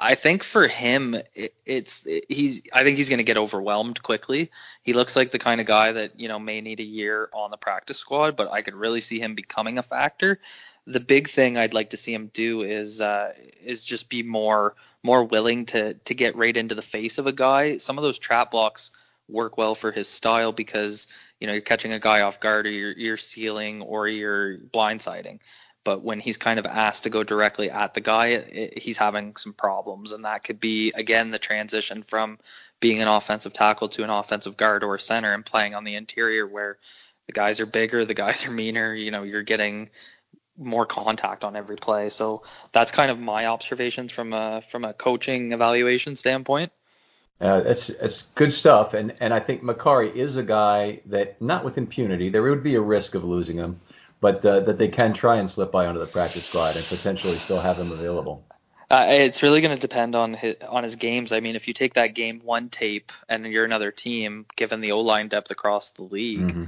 [0.00, 2.62] I think for him, it, it's it, he's.
[2.72, 4.50] I think he's going to get overwhelmed quickly.
[4.82, 7.50] He looks like the kind of guy that you know may need a year on
[7.50, 10.38] the practice squad, but I could really see him becoming a factor
[10.88, 14.74] the big thing I'd like to see him do is uh, is just be more
[15.02, 17.76] more willing to to get right into the face of a guy.
[17.76, 18.90] Some of those trap blocks
[19.28, 21.06] work well for his style because
[21.40, 25.40] you know you're catching a guy off guard or you're, you're sealing or you're blindsiding.
[25.84, 28.98] but when he's kind of asked to go directly at the guy, it, it, he's
[28.98, 32.38] having some problems, and that could be again the transition from
[32.80, 36.46] being an offensive tackle to an offensive guard or center and playing on the interior
[36.46, 36.78] where
[37.26, 38.94] the guys are bigger, the guys are meaner.
[38.94, 39.90] You know, you're getting
[40.58, 42.08] more contact on every play.
[42.08, 42.42] So
[42.72, 46.72] that's kind of my observations from a from a coaching evaluation standpoint.
[47.40, 51.64] Uh, it's it's good stuff, and and I think Mekari is a guy that not
[51.64, 52.30] with impunity.
[52.30, 53.80] There would be a risk of losing him,
[54.20, 57.38] but uh, that they can try and slip by onto the practice squad and potentially
[57.38, 58.44] still have him available.
[58.90, 61.30] Uh, it's really going to depend on his on his games.
[61.30, 64.92] I mean, if you take that game one tape and you're another team, given the
[64.92, 66.64] O line depth across the league, mm-hmm.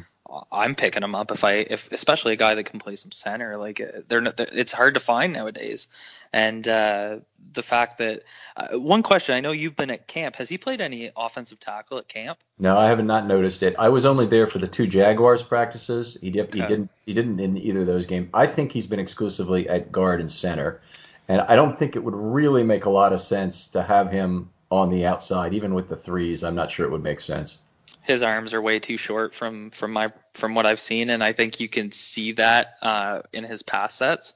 [0.53, 3.57] I'm picking him up if I if especially a guy that can play some center.
[3.57, 5.88] Like uh, they're, they're it's hard to find nowadays.
[6.33, 7.16] And uh,
[7.53, 8.23] the fact that
[8.57, 10.37] uh, one question I know you've been at camp.
[10.37, 12.38] Has he played any offensive tackle at camp?
[12.59, 13.75] No, I have not noticed it.
[13.79, 16.16] I was only there for the two Jaguars practices.
[16.21, 16.61] He, did, okay.
[16.61, 18.29] he didn't he didn't in either of those games.
[18.33, 20.81] I think he's been exclusively at guard and center.
[21.29, 24.51] And I don't think it would really make a lot of sense to have him
[24.71, 26.45] on the outside, even with the threes.
[26.45, 27.59] I'm not sure it would make sense
[28.02, 31.32] his arms are way too short from from my from what I've seen, and I
[31.32, 34.34] think you can see that uh, in his pass sets.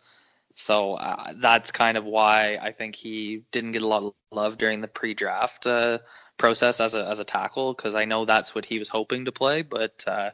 [0.55, 4.57] So uh, that's kind of why I think he didn't get a lot of love
[4.57, 5.99] during the pre-draft uh,
[6.39, 9.33] process as a as a tackle because I know that's what he was hoping to
[9.33, 9.63] play.
[9.63, 10.31] But uh,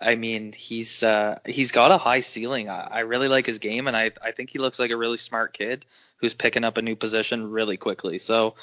[0.00, 2.68] I mean, he's uh, he's got a high ceiling.
[2.68, 5.18] I, I really like his game, and I I think he looks like a really
[5.18, 5.86] smart kid
[6.18, 8.18] who's picking up a new position really quickly.
[8.18, 8.54] So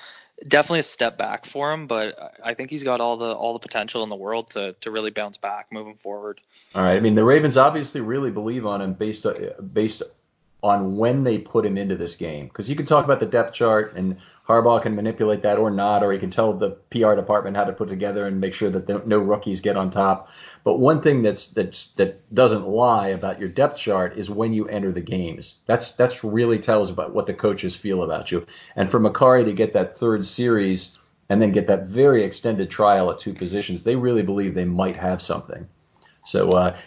[0.47, 3.59] definitely a step back for him, but I think he's got all the all the
[3.59, 6.41] potential in the world to to really bounce back moving forward.
[6.75, 6.95] All right.
[6.95, 9.25] I mean, the Ravens obviously really believe on him based
[9.73, 10.03] based
[10.63, 13.53] on when they put him into this game because you can talk about the depth
[13.53, 17.55] chart and Harbaugh can manipulate that or not, or he can tell the PR department
[17.55, 20.29] how to put together and make sure that no rookies get on top.
[20.65, 24.67] But one thing that's that's that doesn't lie about your depth chart is when you
[24.67, 25.55] enter the games.
[25.65, 28.45] That's that's really tells about what the coaches feel about you.
[28.75, 30.97] And for Mekari to get that third series
[31.29, 34.97] and then get that very extended trial at two positions, they really believe they might
[34.97, 35.69] have something.
[36.25, 36.77] So uh,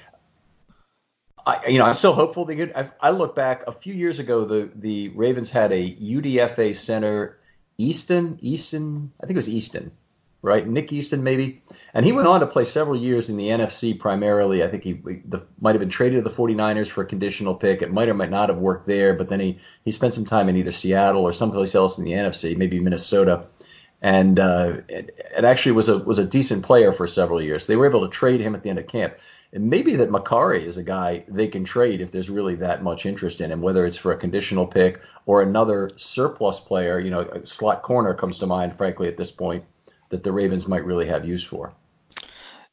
[1.47, 2.45] I, you know, I'm still hopeful.
[2.45, 2.73] They could.
[2.75, 4.45] I, I look back a few years ago.
[4.45, 7.39] The the Ravens had a UDFA center
[7.79, 9.93] Easton, Easton, I think it was Easton,
[10.43, 10.67] right?
[10.67, 11.63] Nick Easton, maybe.
[11.93, 14.63] And he went on to play several years in the NFC primarily.
[14.63, 17.83] I think he the, might have been traded to the 49ers for a conditional pick.
[17.83, 20.49] It might or might not have worked there, but then he, he spent some time
[20.49, 23.47] in either Seattle or someplace else in the NFC, maybe Minnesota.
[24.01, 27.67] And uh, it, it actually was a was a decent player for several years.
[27.67, 29.17] They were able to trade him at the end of camp.
[29.57, 33.07] And maybe that Mekari is a guy they can trade if there's really that much
[33.07, 37.01] interest in him, whether it's for a conditional pick or another surplus player.
[37.01, 39.64] You know, a slot corner comes to mind, frankly, at this point,
[40.11, 41.73] that the Ravens might really have use for.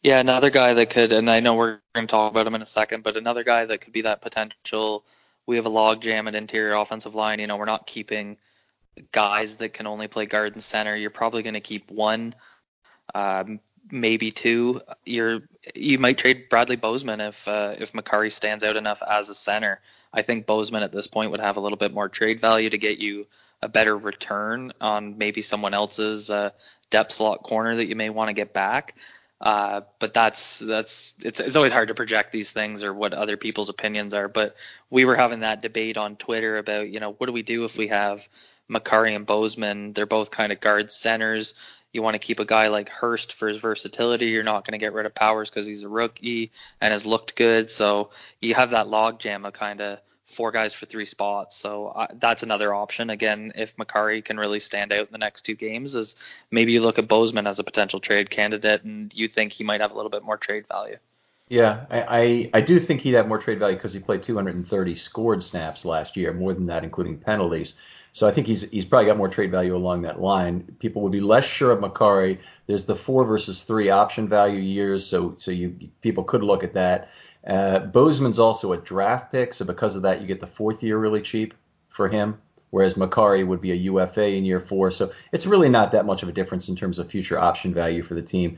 [0.02, 2.62] Yeah, another guy that could, and I know we're going to talk about him in
[2.62, 5.06] a second, but another guy that could be that potential.
[5.46, 7.40] We have a log jam at interior offensive line.
[7.40, 8.36] You know, we're not keeping
[9.14, 10.98] guys that can only play guard and center.
[10.98, 12.36] You're probably going to keep one.
[13.16, 14.82] Um, maybe two.
[15.06, 15.42] You're
[15.76, 19.80] you might trade Bradley Bozeman if uh, if Mekari stands out enough as a center.
[20.14, 22.78] I think Bozeman at this point would have a little bit more trade value to
[22.78, 23.28] get you
[23.62, 26.52] a better return on maybe someone else's uh,
[26.90, 28.96] depth slot corner that you may want to get back.
[29.42, 33.36] Uh, but that's that's it's it's always hard to project these things or what other
[33.36, 34.30] people's opinions are.
[34.30, 34.56] But
[34.90, 37.78] we were having that debate on Twitter about you know what do we do if
[37.78, 38.28] we have
[38.70, 39.92] Mekari and Bozeman?
[39.92, 41.56] They're both kind of guard centers
[41.94, 44.26] you want to keep a guy like Hurst for his versatility.
[44.26, 46.52] You're not going to get rid of Powers because he's a rookie
[46.82, 47.70] and has looked good.
[47.70, 48.10] So
[48.42, 51.56] you have that logjam of kind of four guys for three spots.
[51.56, 53.12] So that's another option.
[53.12, 56.16] Again, if Mekari can really stand out in the next two games, is
[56.50, 59.82] maybe you look at Bozeman as a potential trade candidate and you think he might
[59.82, 60.98] have a little bit more trade value.
[61.50, 64.96] Yeah, I, I, I do think he'd have more trade value because he played 230
[64.96, 67.76] scored snaps last year, more than that, including penalties.
[68.14, 70.76] So I think he's he's probably got more trade value along that line.
[70.80, 72.38] People would be less sure of Mekari.
[72.68, 76.76] There's the four versus three option value years, so so you people could look at
[76.76, 77.10] that.
[77.46, 80.98] Uh, Bozeman's also a draft pick, so because of that, you get the fourth year
[80.98, 81.56] really cheap
[81.90, 82.40] for him.
[82.70, 86.22] Whereas Mekari would be a UFA in year four, so it's really not that much
[86.24, 88.58] of a difference in terms of future option value for the team.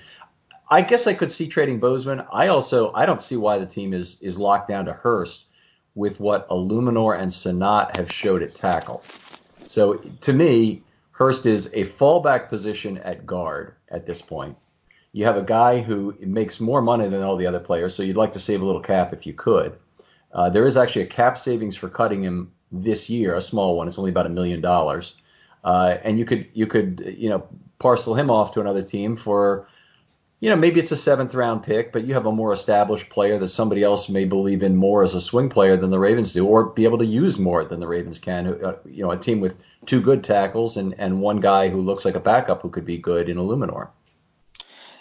[0.70, 2.26] I guess I could see trading Bozeman.
[2.32, 5.46] I also I don't see why the team is is locked down to Hurst
[5.96, 9.02] with what Eluemunor and Senat have showed at tackle.
[9.76, 14.56] So to me, Hurst is a fallback position at guard at this point.
[15.12, 18.16] You have a guy who makes more money than all the other players, so you'd
[18.16, 19.78] like to save a little cap if you could.
[20.32, 23.90] Uh, there is actually a cap savings for cutting him this year, a small one.
[23.90, 25.16] It's only about a million dollars,
[25.66, 27.46] uh, and you could you could you know
[27.78, 29.68] parcel him off to another team for
[30.46, 33.40] you know, maybe it's a seventh round pick, but you have a more established player
[33.40, 36.46] that somebody else may believe in more as a swing player than the Ravens do,
[36.46, 38.64] or be able to use more than the Ravens can.
[38.64, 42.06] Uh, you know, a team with two good tackles and, and one guy who looks
[42.06, 43.88] like a backup who could be good in Eluemunor.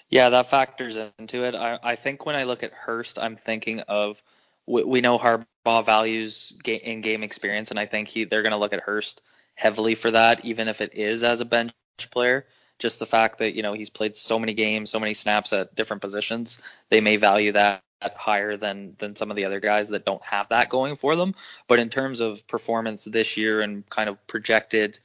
[0.08, 1.54] Yeah, that factors into it.
[1.54, 4.22] I, I think when I look at Hurst, I'm thinking of
[4.66, 8.56] we, we know Harbaugh values in game experience, and I think he they're going to
[8.56, 9.20] look at Hurst
[9.56, 11.74] heavily for that, even if it is as a bench
[12.10, 12.46] player
[12.78, 15.74] just the fact that you know he's played so many games, so many snaps at
[15.74, 17.82] different positions, they may value that
[18.16, 21.34] higher than than some of the other guys that don't have that going for them.
[21.68, 24.98] But in terms of performance this year and kind of projected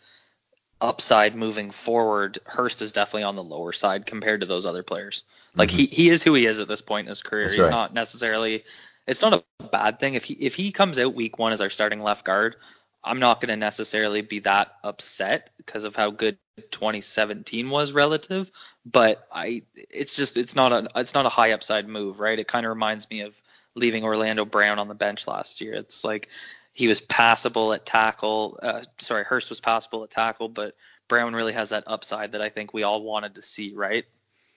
[0.82, 5.24] upside moving forward, Hurst is definitely on the lower side compared to those other players.
[5.56, 5.78] Like mm-hmm.
[5.78, 7.46] he he is who he is at this point in his career.
[7.46, 7.72] That's He's right.
[7.72, 8.64] not necessarily
[9.08, 11.70] it's not a bad thing if he if he comes out week 1 as our
[11.70, 12.56] starting left guard.
[13.04, 16.38] I'm not going to necessarily be that upset because of how good
[16.72, 18.52] 2017 was relative,
[18.86, 22.38] but I it's just it's not a it's not a high upside move, right?
[22.38, 23.40] It kind of reminds me of
[23.76, 25.74] leaving Orlando Brown on the bench last year.
[25.74, 26.28] It's like
[26.74, 28.60] he was passable at tackle.
[28.62, 30.76] Uh, sorry, Hurst was passable at tackle, but
[31.08, 34.06] Brown really has that upside that I think we all wanted to see, right?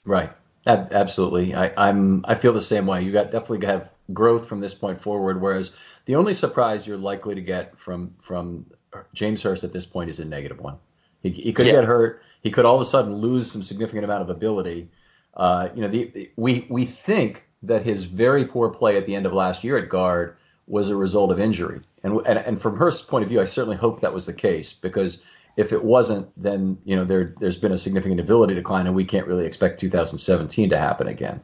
[0.05, 0.31] Right.
[0.65, 1.55] Absolutely.
[1.55, 3.03] I, I'm I feel the same way.
[3.03, 5.41] You got definitely have growth from this point forward.
[5.41, 5.73] Whereas
[6.05, 8.67] the only surprise you're likely to get from from
[9.15, 10.77] James Hurst at this point is a negative one.
[11.23, 11.73] He, he could yeah.
[11.73, 12.23] get hurt.
[12.43, 14.89] He could all of a sudden lose some significant amount of ability.
[15.35, 19.15] Uh, you know, the, the, we we think that his very poor play at the
[19.15, 21.81] end of last year at guard was a result of injury.
[22.03, 24.73] And and, and from Hurst's point of view, I certainly hope that was the case
[24.73, 25.23] because
[25.57, 29.05] if it wasn't, then you know there there's been a significant ability decline, and we
[29.05, 31.41] can't really expect 2017 to happen again.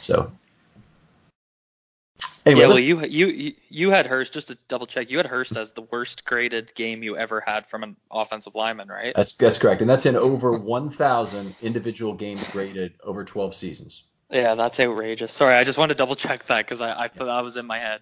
[0.00, 0.32] So
[2.46, 5.10] Anyway, yeah, well, you you you had Hurst just to double check.
[5.10, 8.88] You had Hurst as the worst graded game you ever had from an offensive lineman,
[8.88, 9.14] right?
[9.16, 14.02] That's that's correct, and that's in over 1,000 individual games graded over 12 seasons.
[14.30, 15.32] Yeah, that's outrageous.
[15.32, 17.66] Sorry, I just wanted to double check that because I, I thought that was in
[17.66, 18.00] my head.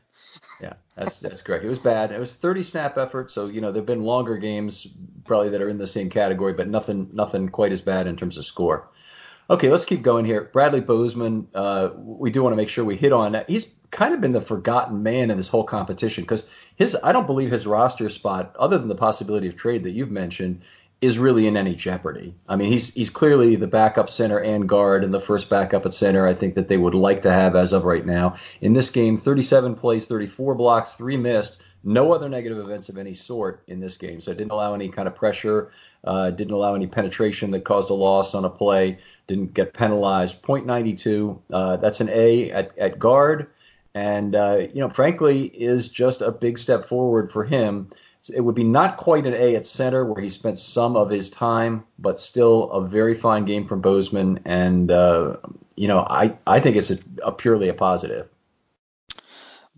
[0.61, 1.65] yeah, that's that's correct.
[1.65, 2.11] It was bad.
[2.11, 4.89] It was 30 snap effort, so you know there've been longer games
[5.25, 8.37] probably that are in the same category, but nothing nothing quite as bad in terms
[8.37, 8.89] of score.
[9.53, 10.49] Okay, let's keep going here.
[10.51, 13.51] Bradley Bozeman, uh, we do want to make sure we hit on that.
[13.51, 17.27] He's kind of been the forgotten man in this whole competition because his I don't
[17.27, 20.63] believe his roster spot, other than the possibility of trade that you've mentioned,
[21.03, 22.35] is really in any jeopardy.
[22.49, 25.93] I mean, he's he's clearly the backup center and guard and the first backup at
[25.93, 26.27] center.
[26.27, 28.37] I think that they would like to have as of right now.
[28.63, 31.59] In this game, 37 plays, 34 blocks, three missed.
[31.85, 34.21] No other negative events of any sort in this game.
[34.21, 35.73] So it didn't allow any kind of pressure,
[36.05, 40.43] uh, didn't allow any penetration that caused a loss on a play, didn't get penalized.
[40.43, 41.39] 0.92.
[41.53, 43.49] Uh, that's an A at, at guard
[43.95, 47.91] and uh, you know, frankly, is just a big step forward for him.
[48.35, 51.29] It would be not quite an A at center where he spent some of his
[51.29, 55.37] time, but still a very fine game from Bozeman, and uh,
[55.75, 58.29] you know, I I think it's a, a purely a positive.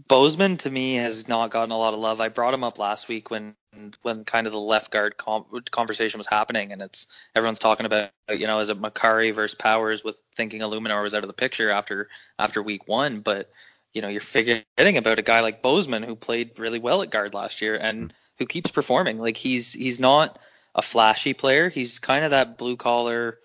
[0.09, 2.21] Bozeman to me has not gotten a lot of love.
[2.21, 3.55] I brought him up last week when
[4.03, 8.11] when kind of the left guard com- conversation was happening, and it's everyone's talking about
[8.31, 11.71] you know is it Mekari versus Powers with thinking Eluemunor was out of the picture
[11.71, 13.51] after after week one, but
[13.95, 17.33] you know, you're forgetting about a guy like Bozeman who played really well at guard
[17.33, 18.17] last year and mm-hmm.
[18.39, 19.19] who keeps performing.
[19.19, 20.39] Like he's he's not
[20.75, 21.71] a flashy player.
[21.71, 23.39] He's kind of that blue collar,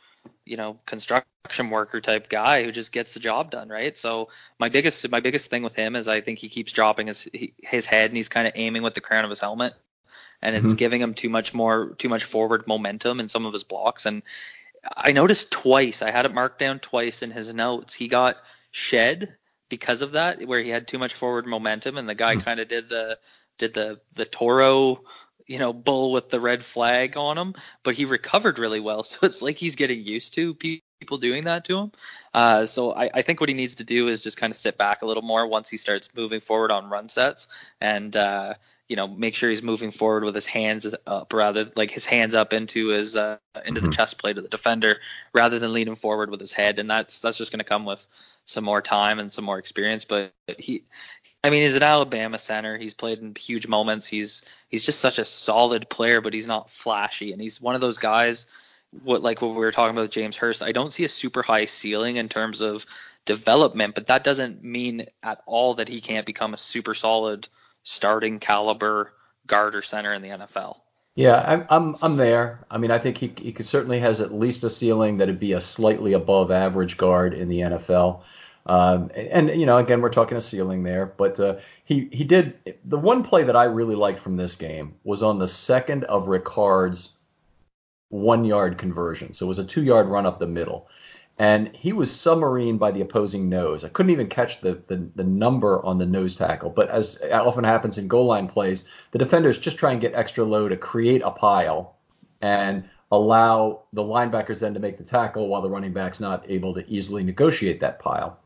[0.46, 1.29] you know, construction
[1.70, 3.98] worker type guy who just gets the job done, right?
[3.98, 7.28] So my biggest my biggest thing with him is I think he keeps dropping his
[7.58, 9.74] his head and he's kind of aiming with the crown of his helmet,
[10.42, 10.76] and it's mm-hmm.
[10.76, 14.06] giving him too much more too much forward momentum in some of his blocks.
[14.06, 14.24] And
[14.96, 17.96] I noticed twice, I had it marked down twice in his notes.
[17.96, 18.38] He got
[18.72, 19.36] shed
[19.70, 22.42] because of that, where he had too much forward momentum, and the guy mm.
[22.44, 23.20] kind of did the
[23.58, 25.04] did the the Toro,
[25.46, 29.04] you know, bull with the red flag on him, but he recovered really well.
[29.10, 30.54] So it's like he's getting used to
[31.00, 31.92] people doing that to him.
[32.34, 34.78] Uh, so I, I think what he needs to do is just kind of sit
[34.78, 37.48] back a little more once he starts moving forward on run sets
[37.80, 38.54] and uh,
[38.88, 42.36] you know make sure he's moving forward with his hands up rather like his hands
[42.36, 43.90] up into his uh, into mm-hmm.
[43.90, 44.98] the chest plate of the defender
[45.34, 48.06] rather than leaning forward with his head and that's that's just going to come with
[48.46, 50.84] some more time and some more experience but he
[51.42, 52.78] I mean, he's an Alabama center.
[52.78, 54.06] He's played in huge moments.
[54.06, 57.32] He's he's just such a solid player, but he's not flashy.
[57.32, 58.46] And he's one of those guys,
[59.04, 60.64] what like what we were talking about with James Hurst.
[60.64, 62.86] I don't see a super high ceiling in terms of
[63.26, 67.48] development, but that doesn't mean at all that he can't become a super solid
[67.84, 69.14] starting caliber
[69.48, 70.78] guard or center in the NFL.
[71.16, 72.66] Yeah, I'm I'm I'm there.
[72.72, 75.54] I mean, I think he he could certainly has at least a ceiling that'd be
[75.54, 78.22] a slightly above average guard in the NFL.
[78.66, 82.78] Um, and you know, again, we're talking a ceiling there, but uh, he he did
[82.86, 86.28] the one play that I really liked from this game was on the second of
[86.28, 87.10] Ricard's
[88.10, 89.34] one yard conversion.
[89.34, 90.88] So it was a two yard run up the middle,
[91.38, 93.84] and he was submarined by the opposing nose.
[93.84, 97.64] I couldn't even catch the, the, the number on the nose tackle, but as often
[97.64, 101.22] happens in goal line plays, the defenders just try and get extra low to create
[101.24, 101.96] a pile
[102.42, 106.74] and allow the linebackers then to make the tackle while the running back's not able
[106.74, 108.40] to easily negotiate that pile.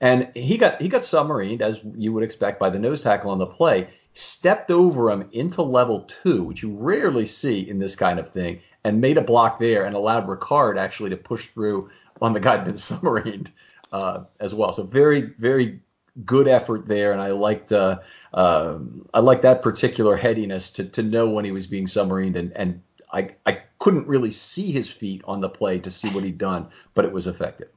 [0.00, 3.38] And he got he got submarined as you would expect by the nose tackle on
[3.38, 3.88] the play
[4.18, 8.60] stepped over him into level two, which you rarely see in this kind of thing,
[8.82, 11.88] and made a block there and allowed Ricard actually to push through
[12.20, 13.52] on the guy been submarined
[13.92, 14.72] uh, as well.
[14.72, 15.80] So very, very
[16.24, 18.00] good effort there, and I liked uh,
[18.34, 18.78] uh,
[19.14, 22.82] I liked that particular headiness to to know when he was being submarined, and and
[23.12, 26.68] I I couldn't really see his feet on the play to see what he'd done,
[26.94, 27.68] but it was effective.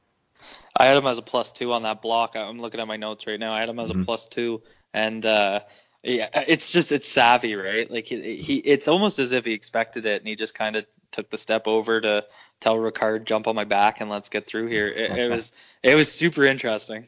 [0.76, 2.34] I had him as a plus two on that block.
[2.34, 3.52] I'm looking at my notes right now.
[3.52, 4.02] I had him as mm-hmm.
[4.02, 4.62] a plus two,
[4.92, 5.60] and uh,
[6.02, 7.90] yeah, it's just it's savvy, right?
[7.90, 10.84] Like he, he it's almost as if he expected it, and he just kind of
[11.12, 12.24] took the step over to
[12.60, 14.88] tell Ricard jump on my back and let's get through here.
[14.88, 17.06] It, it was it was super interesting.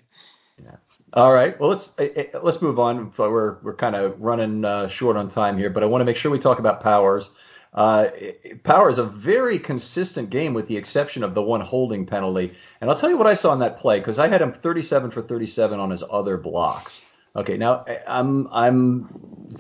[0.63, 0.77] Yeah.
[1.13, 1.59] All right.
[1.59, 3.13] Well, let's eh, eh, let's move on.
[3.17, 6.17] We're we're kind of running uh, short on time here, but I want to make
[6.17, 7.31] sure we talk about Powers.
[7.73, 8.09] Uh,
[8.63, 12.55] Power is a very consistent game with the exception of the one holding penalty.
[12.81, 15.11] And I'll tell you what I saw in that play because I had him 37
[15.11, 17.03] for 37 on his other blocks.
[17.37, 19.09] Okay, now I'm I'm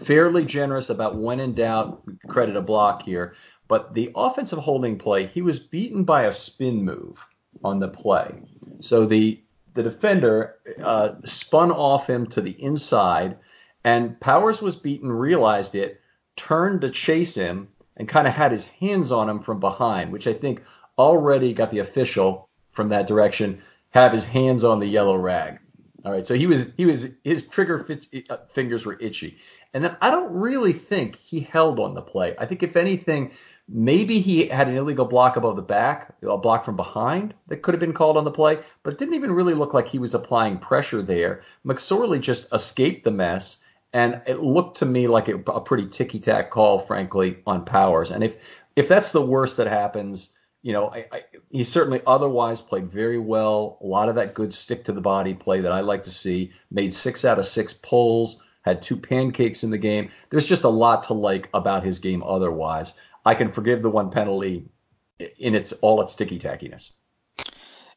[0.05, 3.35] fairly generous about when in doubt credit a block here,
[3.67, 7.25] but the offensive holding play he was beaten by a spin move
[7.65, 8.43] on the play.
[8.81, 9.41] So the
[9.75, 13.39] the defender uh, spun off him to the inside,
[13.83, 16.01] and Powers was beaten, realized it,
[16.37, 20.29] turned to chase him, and kind of had his hands on him from behind, which
[20.29, 20.63] I think
[20.97, 25.59] already got the official from that direction have his hands on the yellow rag.
[26.05, 27.87] All right, so he was he was his trigger
[28.29, 29.39] uh, fingers were itchy,
[29.73, 32.35] and then I don't really think he held on the play.
[32.39, 33.31] I think if anything,
[33.67, 37.73] maybe he had an illegal block above the back, a block from behind that could
[37.73, 40.13] have been called on the play, but it didn't even really look like he was
[40.13, 41.41] applying pressure there.
[41.65, 46.21] McSorley just escaped the mess, and it looked to me like a, a pretty ticky
[46.21, 48.11] tack call, frankly, on Powers.
[48.11, 48.37] And if
[48.77, 50.34] if that's the worst that happens
[50.65, 53.77] you know, I, I, he certainly otherwise played very well.
[53.83, 56.53] A lot of that good stick to the body play that I like to see.
[56.71, 58.43] Made six out of six pulls.
[58.63, 60.09] Had two pancakes in the game.
[60.31, 62.23] There's just a lot to like about his game.
[62.23, 62.95] Otherwise,
[63.27, 64.65] I can forgive the one penalty
[65.39, 66.93] in its all its sticky tackiness.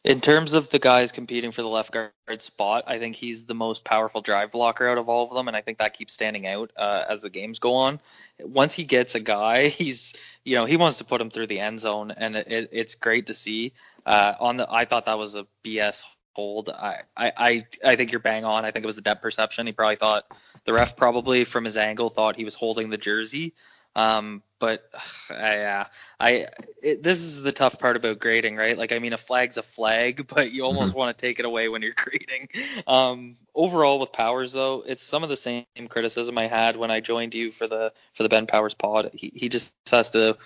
[0.08, 3.54] In terms of the guys competing for the left guard spot, I think he's the
[3.54, 6.48] most powerful drive blocker out of all of them, and I think that keeps standing
[6.48, 8.00] out uh, as the games go on.
[8.40, 10.14] Once he gets a guy, he's
[10.46, 13.28] you know he wants to put him through the end zone, and it, it's great
[13.28, 13.74] to see.
[14.06, 16.02] Uh, on the, I thought that was a BS
[16.32, 16.70] hold.
[16.70, 18.64] I, I I think you're bang on.
[18.64, 19.68] I think it was a depth perception.
[19.68, 20.24] He probably thought
[20.64, 23.56] the ref probably from his angle thought he was holding the jersey.
[23.94, 24.90] Um, but
[25.30, 25.88] yeah,
[26.20, 26.48] I
[26.82, 28.78] it, this is the tough part about grading, right?
[28.78, 31.00] Like I mean, a flag's a flag, but you almost mm-hmm.
[31.00, 32.50] want to take it away when you're grading.
[32.86, 37.00] Um, overall, with Powers though, it's some of the same criticism I had when I
[37.00, 39.12] joined you for the for the Ben Powers pod.
[39.14, 40.38] He he just has to,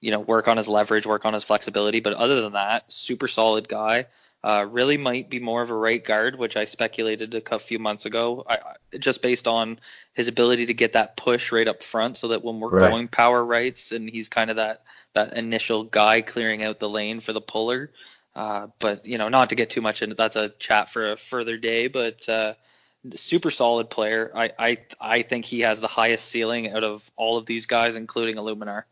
[0.00, 2.00] you know, work on his leverage, work on his flexibility.
[2.00, 4.06] But other than that, super solid guy.
[4.44, 8.06] Uh, really might be more of a right guard, which I speculated a few months
[8.06, 8.58] ago, I,
[8.96, 9.80] just based on
[10.14, 12.88] his ability to get that push right up front, so that when we're right.
[12.88, 14.82] going power rights and he's kind of that
[15.14, 17.90] that initial guy clearing out the lane for the puller.
[18.36, 21.16] Uh, but you know, not to get too much into that's a chat for a
[21.16, 22.54] further day, but uh,
[23.16, 24.30] super solid player.
[24.32, 27.96] I, I I think he has the highest ceiling out of all of these guys,
[27.96, 28.84] including Eluemunor.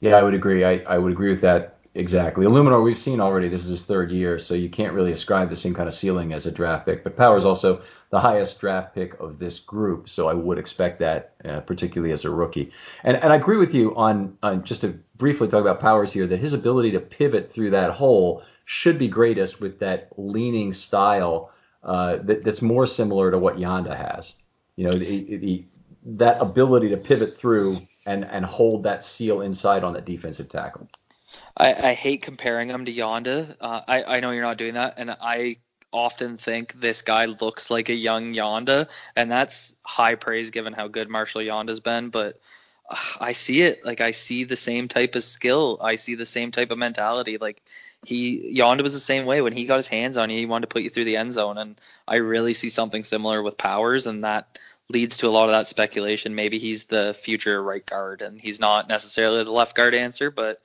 [0.00, 0.64] Yeah, I would agree.
[0.64, 2.46] I, I would agree with that Exactly.
[2.46, 5.56] Eluemunor, we've seen already, this is his third year, so you can't really ascribe the
[5.56, 7.02] same kind of ceiling as a draft pick.
[7.02, 11.00] But Power is also the highest draft pick of this group, so I would expect
[11.00, 12.70] that, uh, particularly as a rookie.
[13.02, 16.28] And, and I agree with you on, on, just to briefly talk about Powers here,
[16.28, 21.50] that his ability to pivot through that hole should be greatest with that leaning style
[21.82, 24.34] uh, that, that's more similar to what Yanda has.
[24.76, 25.64] You know, the, the,
[26.04, 30.88] that ability to pivot through and, and hold that seal inside on that defensive tackle.
[31.58, 33.56] I, I hate comparing him to Yanda.
[33.60, 35.56] Uh, I, I know you're not doing that, and I
[35.92, 40.86] often think this guy looks like a young Yanda, and that's high praise given how
[40.88, 42.10] good Marshall Yanda's been.
[42.10, 42.38] But
[42.88, 46.26] uh, I see it, like I see the same type of skill, I see the
[46.26, 47.38] same type of mentality.
[47.38, 47.60] Like
[48.04, 50.68] he Yanda was the same way when he got his hands on you, he wanted
[50.68, 54.06] to put you through the end zone, and I really see something similar with Powers,
[54.06, 56.36] and that leads to a lot of that speculation.
[56.36, 60.62] Maybe he's the future right guard, and he's not necessarily the left guard answer, but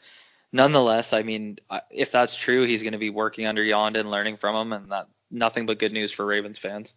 [0.54, 4.38] nonetheless, I mean, if that's true, he's going to be working under Yanda and learning
[4.38, 6.96] from him, and that nothing but good news for Ravens fans.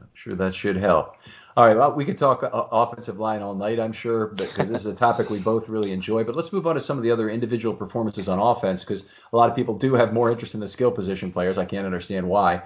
[0.00, 1.16] I'm sure that should help.
[1.54, 4.80] All right, well, we could talk uh, offensive line all night, I'm sure, because this
[4.80, 6.24] is a topic we both really enjoy.
[6.24, 9.36] But let's move on to some of the other individual performances on offense, because a
[9.36, 11.58] lot of people do have more interest in the skill position players.
[11.58, 12.62] I can't understand why.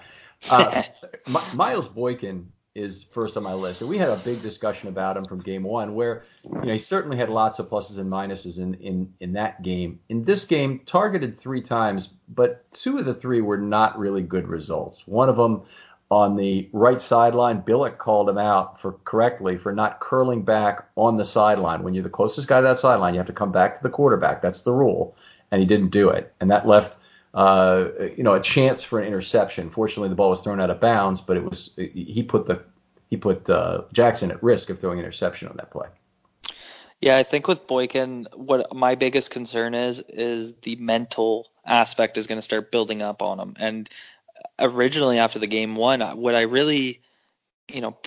[0.49, 0.85] Uh,
[1.55, 5.25] Miles Boykin is first on my list, and we had a big discussion about him
[5.25, 8.75] from game one, where you know he certainly had lots of pluses and minuses in
[8.75, 9.99] in in that game.
[10.11, 14.47] In this game, targeted three times, but two of the three were not really good
[14.47, 15.09] results.
[15.09, 15.63] One of them
[16.11, 21.17] on the right sideline, Billick called him out for correctly for not curling back on
[21.17, 21.83] the sideline.
[21.83, 23.91] When you're the closest guy to that sideline, you have to come back to the
[23.91, 24.43] quarterback.
[24.43, 25.17] That's the rule,
[25.51, 26.99] and he didn't do it, and that left.
[27.37, 29.69] Uh, you know, a chance for an interception.
[29.69, 32.65] Fortunately, the ball was thrown out of bounds, but it was he put the
[33.11, 35.89] he put uh, Jackson at risk of throwing an interception on that play.
[37.03, 42.27] Yeah, I think with Boykin, what my biggest concern is is the mental aspect is
[42.27, 43.55] going to start building up on him.
[43.59, 43.91] And
[44.59, 47.03] originally after the game one, what I really,
[47.69, 47.99] you know,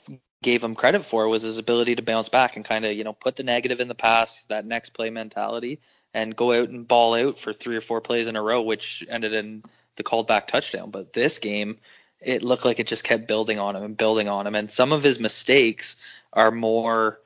[0.41, 3.13] gave him credit for was his ability to bounce back and kind of, you know,
[3.13, 5.81] put the negative in the past, that next play mentality,
[6.13, 9.05] and go out and ball out for three or four plays in a row, which
[9.09, 9.63] ended in
[9.95, 10.91] the called back touchdown.
[10.91, 11.77] But this game,
[12.19, 14.55] it looked like it just kept building on him and building on him.
[14.55, 15.95] And some of his mistakes
[16.33, 17.19] are more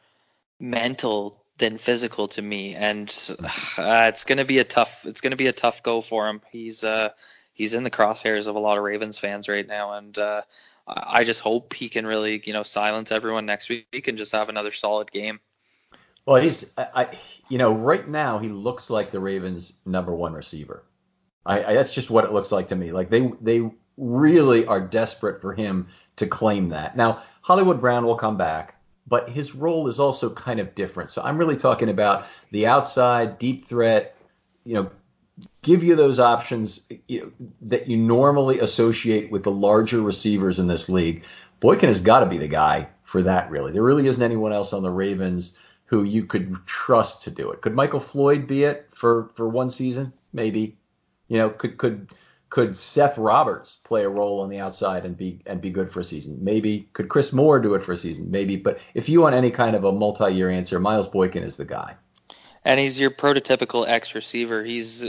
[0.59, 2.75] mental than physical to me.
[2.75, 3.09] And
[3.77, 6.41] uh, it's gonna be a tough it's gonna be a tough go for him.
[6.51, 7.09] He's uh
[7.53, 10.41] he's in the crosshairs of a lot of Ravens fans right now, and uh,
[10.87, 14.49] I just hope he can really, you know, silence everyone next week and just have
[14.49, 15.39] another solid game.
[16.25, 17.17] Well, he's, I,
[17.49, 20.83] you know, right now he looks like the Ravens' number one receiver.
[21.45, 22.91] I, I, that's just what it looks like to me.
[22.91, 26.95] Like they, they really are desperate for him to claim that.
[26.95, 31.11] Now, Hollywood Brown will come back, but his role is also kind of different.
[31.11, 34.15] So I'm really talking about the outside deep threat,
[34.63, 34.91] you know,
[35.61, 37.31] give you those options you know,
[37.63, 41.23] that you normally associate with the larger receivers in this league.
[41.59, 43.73] Boykin has got to be the guy for that, really.
[43.73, 45.57] There really isn't anyone else on the Ravens
[45.93, 47.61] who you could trust to do it.
[47.61, 50.11] Could Michael Floyd be it for, for one season?
[50.33, 50.75] Maybe.
[51.27, 52.09] You know, could could
[52.49, 55.99] could Seth Roberts play a role on the outside and be and be good for
[55.99, 56.39] a season?
[56.41, 56.89] Maybe.
[56.93, 58.31] Could Chris Moore do it for a season?
[58.31, 58.55] Maybe.
[58.55, 61.95] But if you want any kind of a multi-year answer, Miles Boykin is the guy
[62.65, 64.63] and he's your prototypical X receiver.
[64.63, 65.05] He's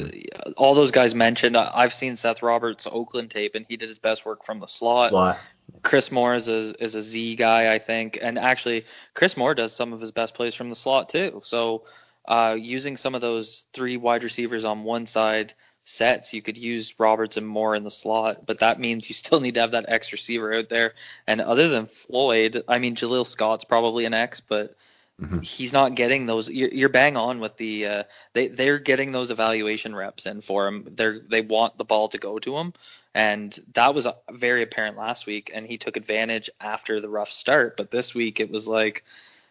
[0.57, 1.57] all those guys mentioned.
[1.57, 5.11] I've seen Seth Roberts' Oakland tape, and he did his best work from the slot.
[5.11, 5.39] slot.
[5.83, 9.73] Chris Moore is a is a Z guy, I think, and actually Chris Moore does
[9.75, 11.41] some of his best plays from the slot too.
[11.45, 11.85] So
[12.27, 16.99] uh, using some of those three wide receivers on one side sets, you could use
[16.99, 19.89] Roberts and Moore in the slot, but that means you still need to have that
[19.89, 20.95] X receiver out there.
[21.27, 24.77] And other than Floyd, I mean Jaleel Scott's probably an X, but
[25.21, 25.41] Mm-hmm.
[25.41, 26.51] He's not getting those.
[26.51, 27.87] You're, you're bang on with the.
[27.87, 28.03] Uh,
[28.33, 30.89] they they're getting those evaluation reps in for him.
[30.91, 32.73] They're they want the ball to go to him,
[33.15, 35.53] and that was very apparent last week.
[35.55, 37.77] And he took advantage after the rough start.
[37.77, 39.05] But this week it was like,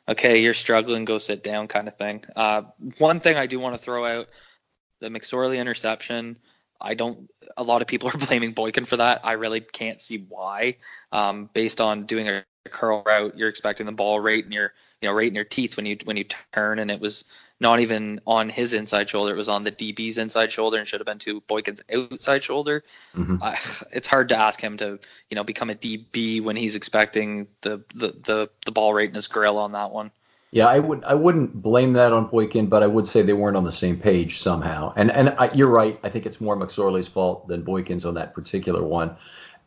[0.09, 2.26] okay, you're struggling, go sit down, kind of thing.
[2.36, 2.64] Uh,
[2.97, 4.28] one thing I do want to throw out,
[4.99, 6.38] the McSorley interception.
[6.82, 7.32] I don't.
[7.55, 9.22] A lot of people are blaming Boykin for that.
[9.24, 10.76] I really can't see why.
[11.14, 15.09] Um, based on doing a curl route, you're expecting the ball right in your you
[15.09, 17.26] know right in your teeth when you when you turn, and it was
[17.59, 20.99] not even on his inside shoulder; it was on the DB's inside shoulder, and should
[20.99, 22.84] have been to Boykin's outside shoulder.
[23.16, 23.38] Mm-hmm.
[23.41, 23.59] I,
[23.91, 24.99] it's hard to ask him to
[25.30, 29.16] you know become a DB when he's expecting the the the, the ball right in
[29.16, 30.11] his grill on that one.
[30.53, 33.57] Yeah, I would I wouldn't blame that on Boykin, but I would say they weren't
[33.57, 34.93] on the same page somehow.
[34.95, 35.99] And and I, you're right.
[36.03, 39.18] I think it's more McSorley's fault than Boykin's on that particular one.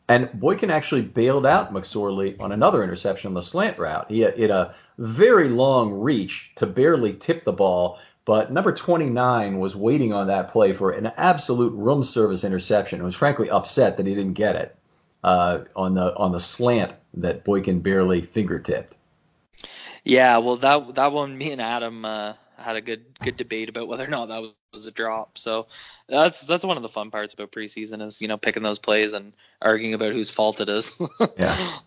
[0.08, 4.06] And Boykin actually bailed out McSorley on another interception on the slant route.
[4.08, 9.74] He had a very long reach to barely tip the ball, but number 29 was
[9.74, 12.98] waiting on that play for an absolute room service interception.
[12.98, 14.76] and was frankly upset that he didn't get it
[15.24, 18.94] uh, on the on the slant that Boykin barely fingertipped.
[20.04, 23.88] Yeah, well that that one, me and Adam uh, had a good good debate about
[23.88, 24.42] whether or not that
[24.72, 25.38] was a drop.
[25.38, 25.66] So
[26.08, 29.12] that's that's one of the fun parts about preseason is you know picking those plays
[29.12, 31.00] and arguing about whose fault it is.
[31.38, 31.78] yeah.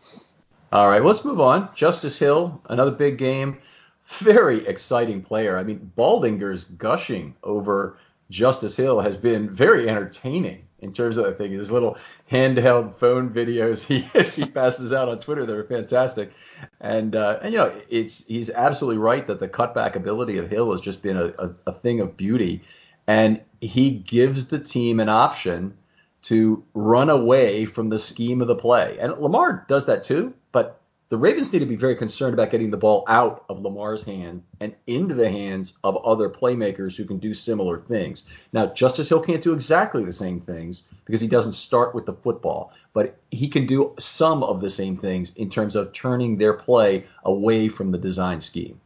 [0.71, 1.69] All right, let's move on.
[1.73, 3.57] Justice Hill, another big game.
[4.05, 5.57] Very exciting player.
[5.57, 7.97] I mean, Baldinger's gushing over
[8.29, 11.97] Justice Hill has been very entertaining in terms of I think his little
[12.31, 13.99] handheld phone videos he
[14.41, 15.45] he passes out on Twitter.
[15.45, 16.31] They're fantastic,
[16.79, 20.71] and uh, and you know it's he's absolutely right that the cutback ability of Hill
[20.71, 22.61] has just been a, a, a thing of beauty,
[23.07, 25.75] and he gives the team an option
[26.21, 30.79] to run away from the scheme of the play, and Lamar does that too, but
[31.09, 34.43] The Ravens need to be very concerned about getting the ball out of Lamar's hand
[34.59, 38.25] and into the hands of other playmakers who can do similar things.
[38.53, 42.13] Now, Justice Hill can't do exactly the same things because he doesn't start with the
[42.13, 46.53] football, but he can do some of the same things in terms of turning their
[46.53, 48.79] play away from the design scheme.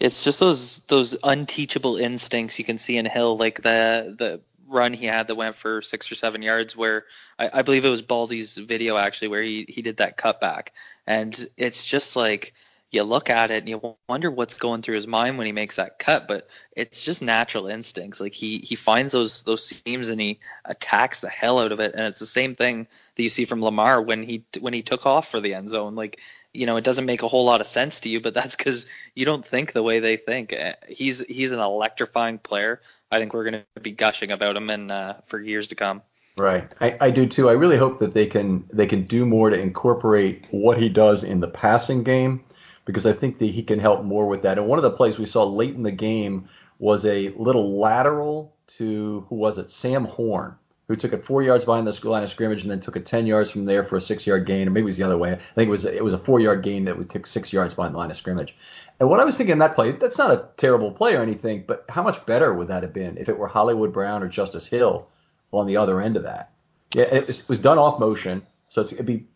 [0.00, 4.40] It's just those those unteachable instincts you can see in Hill, like the the
[4.72, 7.04] run he had that went for six or seven yards where
[7.38, 10.68] I, I believe it was Baldy's video actually where he, he did that cutback.
[11.06, 12.54] And it's just like
[12.92, 15.76] you look at it and you wonder what's going through his mind when he makes
[15.76, 16.46] that cut, but
[16.76, 18.20] it's just natural instincts.
[18.20, 21.94] Like he he finds those those seams and he attacks the hell out of it,
[21.94, 25.06] and it's the same thing that you see from Lamar when he when he took
[25.06, 25.94] off for the end zone.
[25.94, 26.20] Like
[26.52, 28.84] you know, it doesn't make a whole lot of sense to you, but that's because
[29.14, 30.52] you don't think the way they think.
[30.52, 32.82] Eh, he's he's an electrifying player.
[33.12, 36.00] I think we're going to be gushing about him and uh, for years to come.
[36.38, 37.50] Right, I, I do too.
[37.50, 41.24] I really hope that they can they can do more to incorporate what he does
[41.24, 42.44] in the passing game,
[42.86, 44.56] because I think that he can help more with that.
[44.56, 46.48] And one of the plays we saw late in the game
[46.78, 49.70] was a little lateral to who was it?
[49.70, 50.54] Sam Horn,
[50.88, 53.26] who took it four yards behind the line of scrimmage and then took it ten
[53.26, 55.32] yards from there for a six yard gain, or maybe it was the other way.
[55.32, 57.74] I think it was it was a four yard gain that would take six yards
[57.74, 58.54] behind the line of scrimmage.
[59.00, 61.64] And what I was thinking in that play, that's not a terrible play or anything,
[61.66, 64.66] but how much better would that have been if it were Hollywood Brown or Justice
[64.66, 65.08] Hill
[65.52, 66.50] on the other end of that?
[66.94, 69.26] Yeah, it was, it was done off motion, so it'd be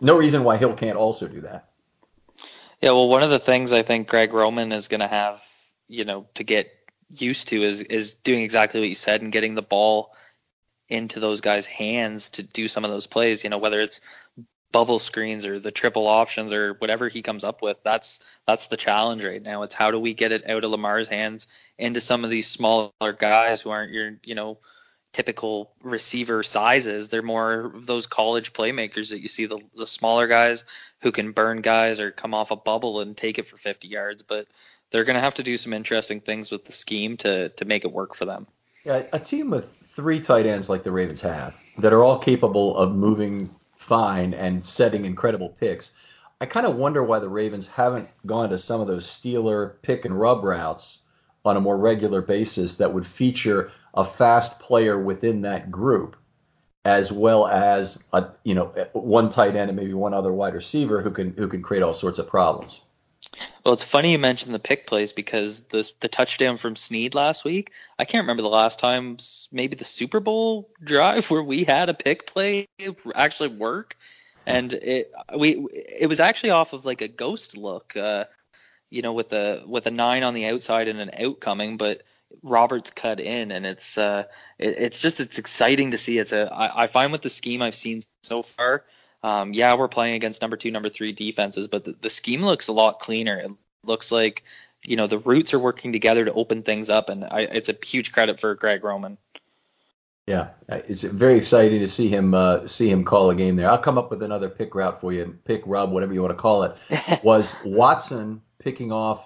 [0.00, 1.68] no reason why Hill can't also do that.
[2.80, 5.42] Yeah, well, one of the things I think Greg Roman is going to have,
[5.88, 6.72] you know, to get
[7.10, 10.14] used to is is doing exactly what you said and getting the ball
[10.88, 13.44] into those guys' hands to do some of those plays.
[13.44, 14.00] You know, whether it's
[14.70, 17.78] bubble screens or the triple options or whatever he comes up with.
[17.82, 19.62] That's that's the challenge right now.
[19.62, 21.46] It's how do we get it out of Lamar's hands
[21.78, 24.58] into some of these smaller guys who aren't your you know
[25.12, 27.08] typical receiver sizes.
[27.08, 30.64] They're more of those college playmakers that you see the the smaller guys
[31.00, 34.22] who can burn guys or come off a bubble and take it for 50 yards.
[34.22, 34.46] But
[34.90, 37.84] they're going to have to do some interesting things with the scheme to to make
[37.84, 38.46] it work for them.
[38.84, 42.76] Yeah, a team with three tight ends like the Ravens have that are all capable
[42.76, 45.90] of moving fine and setting incredible picks.
[46.40, 50.04] I kind of wonder why the Ravens haven't gone to some of those Steeler pick
[50.04, 50.98] and rub routes
[51.44, 56.14] on a more regular basis that would feature a fast player within that group,
[56.84, 61.02] as well as a you know one tight end and maybe one other wide receiver
[61.02, 62.82] who can who can create all sorts of problems.
[63.68, 67.44] Well, it's funny you mentioned the pick plays because the the touchdown from Snead last
[67.44, 67.72] week.
[67.98, 69.18] I can't remember the last time,
[69.52, 72.66] maybe the Super Bowl drive where we had a pick play
[73.14, 73.98] actually work,
[74.46, 78.24] and it we it was actually off of like a ghost look, uh,
[78.88, 82.00] you know, with a with a nine on the outside and an out coming, but
[82.42, 84.24] Roberts cut in, and it's uh
[84.58, 86.16] it, it's just it's exciting to see.
[86.16, 88.84] It's a I, I find with the scheme I've seen so far
[89.22, 92.68] um, yeah, we're playing against number two, number three defenses, but the, the scheme looks
[92.68, 93.38] a lot cleaner.
[93.38, 93.50] It
[93.84, 94.44] looks like
[94.84, 97.76] you know the routes are working together to open things up, and I, it's a
[97.84, 99.18] huge credit for Greg Roman.
[100.26, 103.70] Yeah, it's very exciting to see him uh, see him call a game there.
[103.70, 106.40] I'll come up with another pick route for you, pick rub, whatever you want to
[106.40, 106.76] call it.
[107.24, 109.24] was Watson picking off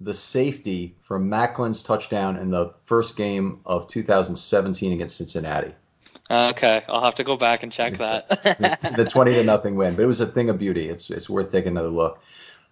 [0.00, 5.74] the safety from Maclin's touchdown in the first game of 2017 against Cincinnati?
[6.30, 8.28] Okay, I'll have to go back and check that.
[8.96, 10.88] the 20 to nothing win, but it was a thing of beauty.
[10.88, 12.20] It's it's worth taking another look.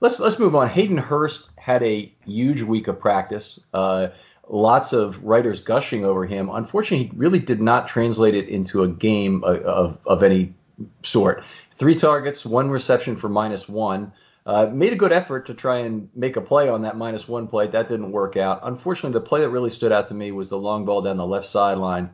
[0.01, 0.69] Let's let's move on.
[0.69, 3.61] Hayden Hurst had a huge week of practice.
[3.75, 4.09] Uh,
[4.49, 6.51] lots of writers gushing over him.
[6.51, 10.55] Unfortunately, he really did not translate it into a game of, of, of any
[11.03, 11.45] sort.
[11.77, 14.13] Three targets, one reception for minus one.
[14.45, 17.47] Uh, made a good effort to try and make a play on that minus one
[17.47, 17.69] play.
[17.69, 18.61] That didn't work out.
[18.65, 21.27] Unfortunately, the play that really stood out to me was the long ball down the
[21.27, 22.11] left sideline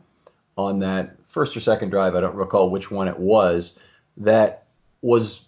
[0.55, 3.77] on that first or second drive, I don't recall which one it was,
[4.17, 4.65] that
[5.01, 5.45] was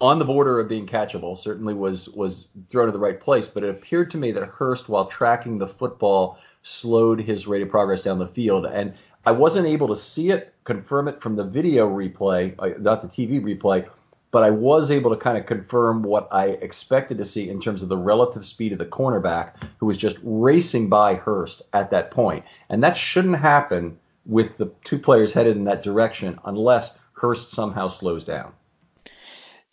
[0.00, 1.36] on the border of being catchable.
[1.36, 4.88] Certainly was was thrown to the right place, but it appeared to me that Hurst,
[4.88, 8.66] while tracking the football, slowed his rate of progress down the field.
[8.66, 13.02] And I wasn't able to see it, confirm it from the video replay, uh, not
[13.02, 13.86] the TV replay,
[14.30, 17.82] but I was able to kind of confirm what I expected to see in terms
[17.82, 22.10] of the relative speed of the cornerback, who was just racing by Hurst at that
[22.10, 22.44] point.
[22.68, 27.88] And that shouldn't happen with the two players headed in that direction unless Hurst somehow
[27.88, 28.52] slows down.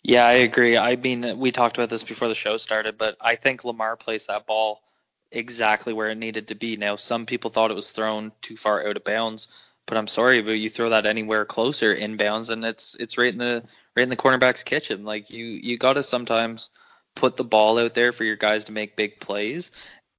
[0.02, 0.76] Yeah, I agree.
[0.76, 4.28] I mean, we talked about this before the show started, but I think Lamar placed
[4.28, 4.82] that ball
[5.30, 6.76] exactly where it needed to be.
[6.76, 9.48] Now, some people thought it was thrown too far out of bounds,
[9.86, 13.38] but I'm sorry, but you throw that anywhere closer inbounds, and it's it's right in
[13.38, 13.62] the
[13.96, 15.04] right in the cornerback's kitchen.
[15.04, 16.70] Like you you got to sometimes
[17.14, 19.72] put the ball out there for your guys to make big plays.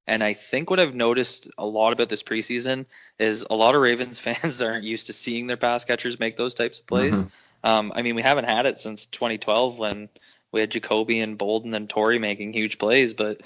[0.10, 2.88] And I think what I've noticed a lot about this preseason
[3.20, 6.56] is a lot of Ravens fans aren't used to seeing their pass catchers make those
[6.56, 7.24] types of plays.
[7.24, 7.70] Mm-hmm.
[7.70, 10.10] Um, I mean, we haven't had it since 2012 when
[10.52, 13.42] we had Jacoby and Boldin and Torrey making huge plays, but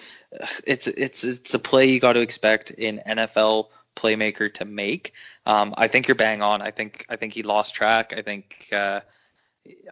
[0.66, 5.11] it's it's it's a play you got to expect in NFL playmaker to make.
[5.45, 6.61] Um, I think you're bang on.
[6.61, 8.14] I think I think he lost track.
[8.16, 9.01] I think uh,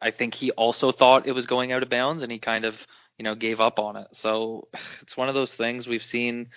[0.01, 2.87] I think he also thought it was going out of bounds, and he kind of
[3.21, 4.07] you know gave up on it.
[4.13, 4.67] So
[5.01, 6.47] it's one of those things we've seen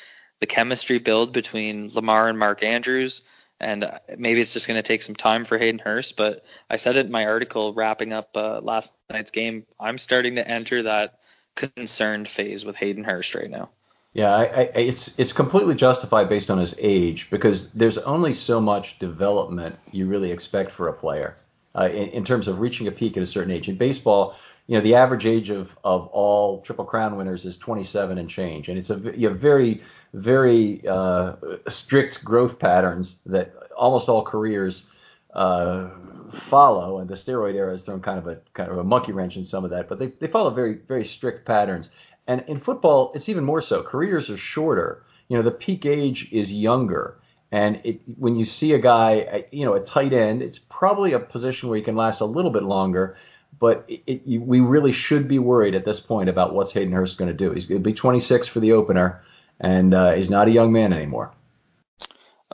[0.41, 3.21] the chemistry build between Lamar and Mark Andrews.
[3.61, 3.87] And
[4.17, 6.17] maybe it's just going to take some time for Hayden Hurst.
[6.17, 9.67] But I said it in my article wrapping up uh, last night's game.
[9.79, 11.21] I'm starting to enter that
[11.55, 13.69] concerned phase with Hayden Hurst right now.
[14.15, 18.61] Yeah, I, I, it's it's completely justified based on his age because there's only so
[18.61, 21.37] much development you really expect for a player
[21.75, 23.69] uh, in, in, terms of reaching a peak at a certain age.
[23.69, 24.37] In baseball,
[24.67, 28.69] you know, the average age of, of all Triple Crown winners is 27 and change,
[28.69, 29.83] and it's a you have very
[30.15, 31.35] very uh,
[31.69, 34.89] strict growth patterns that almost all careers
[35.35, 35.91] uh,
[36.31, 36.99] follow.
[36.99, 39.45] And the steroid era has thrown kind of a kind of a monkey wrench in
[39.45, 41.91] some of that, but they they follow very very strict patterns.
[42.27, 43.83] And in football, it's even more so.
[43.83, 45.05] Careers are shorter.
[45.29, 47.19] You know, the peak age is younger.
[47.53, 51.21] And it, when you see a guy, you know, a tight end, it's probably a
[51.21, 53.17] position where you can last a little bit longer.
[53.59, 57.19] But it, it, we really should be worried at this point about what's Hayden Hurst
[57.19, 57.53] going to do.
[57.53, 59.23] He's going to be 26 for the opener,
[59.61, 61.33] and uh, he's not a young man anymore.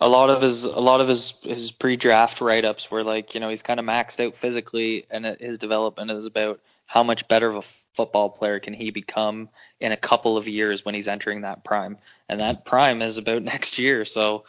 [0.02, 3.50] A lot of his a lot of his his pre-draft write-ups were like, you know,
[3.50, 7.56] he's kind of maxed out physically, and his development is about how much better of
[7.56, 7.62] a
[7.94, 9.48] football player can he become
[9.78, 11.98] in a couple of years when he's entering that prime,
[12.28, 14.04] and that prime is about next year.
[14.04, 14.44] So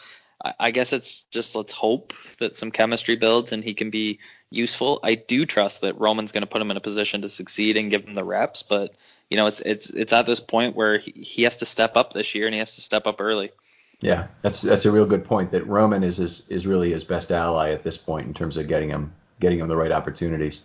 [0.60, 4.20] I guess it's just let's hope that some chemistry builds and he can be
[4.50, 5.00] useful.
[5.04, 7.92] I do trust that Roman's going to put him in a position to succeed and
[7.92, 8.96] give him the reps, but
[9.30, 12.14] you know it's it's it's at this point where he, he has to step up
[12.14, 13.52] this year and he has to step up early.
[14.00, 15.52] Yeah, that's that's a real good point.
[15.52, 18.68] That Roman is is, is really his best ally at this point in terms of
[18.68, 20.62] getting him getting him the right opportunities.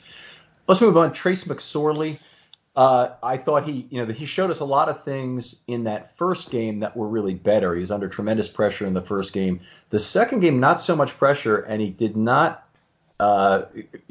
[0.66, 1.12] Let's move on.
[1.12, 2.18] Trace McSorley.
[2.76, 6.14] Uh, I thought he, you know, he showed us a lot of things in that
[6.18, 7.74] first game that were really better.
[7.74, 9.60] He was under tremendous pressure in the first game.
[9.88, 12.68] The second game, not so much pressure, and he did not
[13.18, 13.62] uh,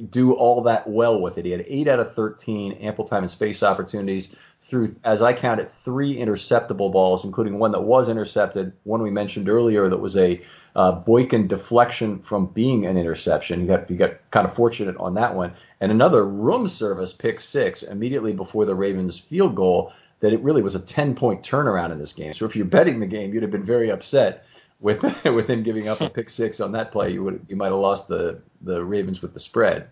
[0.10, 1.46] do all that well with it.
[1.46, 4.30] He had eight out of 13 ample time and space opportunities
[4.66, 9.48] through, as I counted, three interceptable balls, including one that was intercepted, one we mentioned
[9.48, 10.42] earlier that was a
[10.76, 13.62] uh, Boykin deflection from being an interception.
[13.62, 17.40] You got you got kind of fortunate on that one, and another room service pick
[17.40, 19.94] six immediately before the Ravens field goal.
[20.22, 22.34] That it really was a 10 point turnaround in this game.
[22.34, 24.46] So if you're betting the game, you'd have been very upset
[24.80, 27.12] with with him giving up a pick six on that play.
[27.12, 29.90] You would you might have lost the the Ravens with the spread.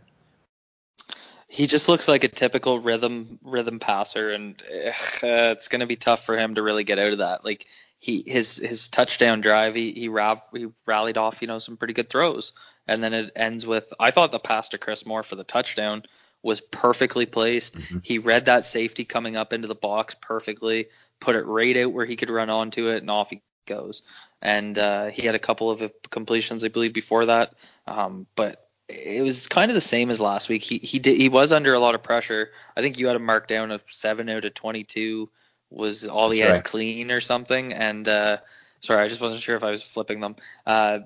[1.54, 5.96] He just looks like a typical rhythm rhythm passer, and uh, it's going to be
[5.96, 7.46] tough for him to really get out of that.
[7.46, 7.68] Like
[8.00, 11.94] he his his touchdown drive, he he, rav, he rallied off you know some pretty
[11.94, 12.54] good throws,
[12.88, 16.02] and then it ends with I thought the pass to Chris Moore for the touchdown
[16.42, 17.78] was perfectly placed.
[17.78, 18.00] Mm-hmm.
[18.02, 20.88] He read that safety coming up into the box perfectly,
[21.20, 24.02] put it right out where he could run onto it, and off he goes.
[24.42, 27.54] And uh, he had a couple of completions, I believe, before that.
[27.86, 30.64] Um, but it was kind of the same as last week.
[30.64, 32.52] He he did he was under a lot of pressure.
[32.76, 35.30] I think you had a mark down of seven out of 22
[35.70, 36.64] was all That's he had right.
[36.64, 37.74] clean or something.
[37.74, 38.38] And uh,
[38.82, 40.36] sorry, I just wasn't sure if I was flipping them.
[40.66, 41.00] Uh,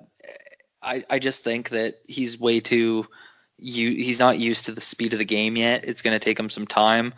[0.82, 3.08] I I just think that he's way too
[3.60, 5.86] you he's not used to the speed of the game yet.
[5.86, 7.14] It's going to take him some time.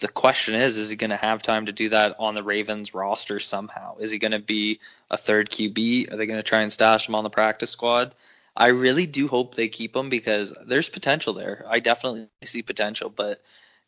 [0.00, 2.94] The question is, is he going to have time to do that on the Ravens
[2.94, 3.98] roster somehow?
[3.98, 4.80] Is he going to be
[5.10, 6.12] a third QB?
[6.12, 8.14] Are they going to try and stash him on the practice squad?
[8.56, 11.64] I really do hope they keep him because there's potential there.
[11.68, 13.42] I definitely see potential, but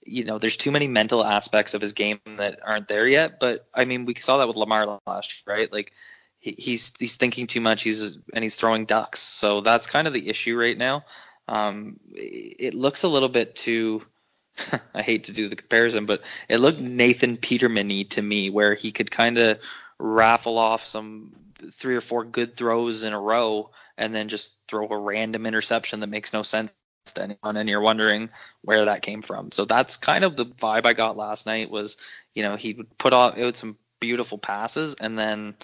[0.05, 3.41] you know, there's too many mental aspects of his game that aren't there yet.
[3.41, 5.73] But I mean, we saw that with Lamar last year, right?
[5.73, 5.93] Like
[6.39, 7.83] he, he's he's thinking too much.
[7.83, 9.21] He's and he's throwing ducks.
[9.21, 11.05] So that's kind of the issue right now.
[11.49, 14.03] Um, it looks a little bit too.
[14.95, 18.91] I hate to do the comparison, but it looked Nathan Peterman-y to me, where he
[18.91, 19.61] could kind of
[19.99, 21.33] raffle off some
[21.73, 26.01] three or four good throws in a row and then just throw a random interception
[26.01, 26.75] that makes no sense
[27.07, 28.29] to anyone and you're wondering
[28.63, 29.53] where that came from.
[29.53, 31.97] So that's kind of the vibe I got last night was,
[32.35, 35.55] you know, he would put out some beautiful passes and then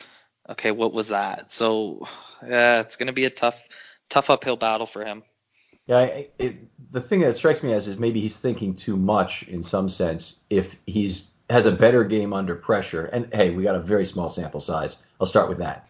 [0.49, 1.53] okay, what was that?
[1.53, 2.07] So
[2.47, 3.63] yeah, it's going to be a tough
[4.09, 5.23] tough uphill battle for him.
[5.87, 6.01] Yeah,
[6.39, 9.89] it, the thing that strikes me as is maybe he's thinking too much in some
[9.89, 10.41] sense.
[10.49, 14.29] If he's has a better game under pressure, and hey, we got a very small
[14.29, 14.97] sample size.
[15.21, 15.89] I'll start with that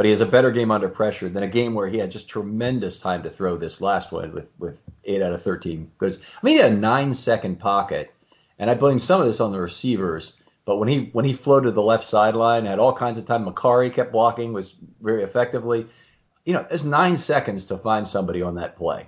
[0.00, 2.26] but he has a better game under pressure than a game where he had just
[2.26, 5.90] tremendous time to throw this last one with with eight out of thirteen.
[5.98, 8.10] Because I mean, he had a nine second pocket,
[8.58, 10.38] and I blame some of this on the receivers.
[10.64, 13.44] But when he when he floated the left sideline, had all kinds of time.
[13.44, 15.86] Mekari kept blocking, was very effectively.
[16.46, 19.06] You know, it's nine seconds to find somebody on that play.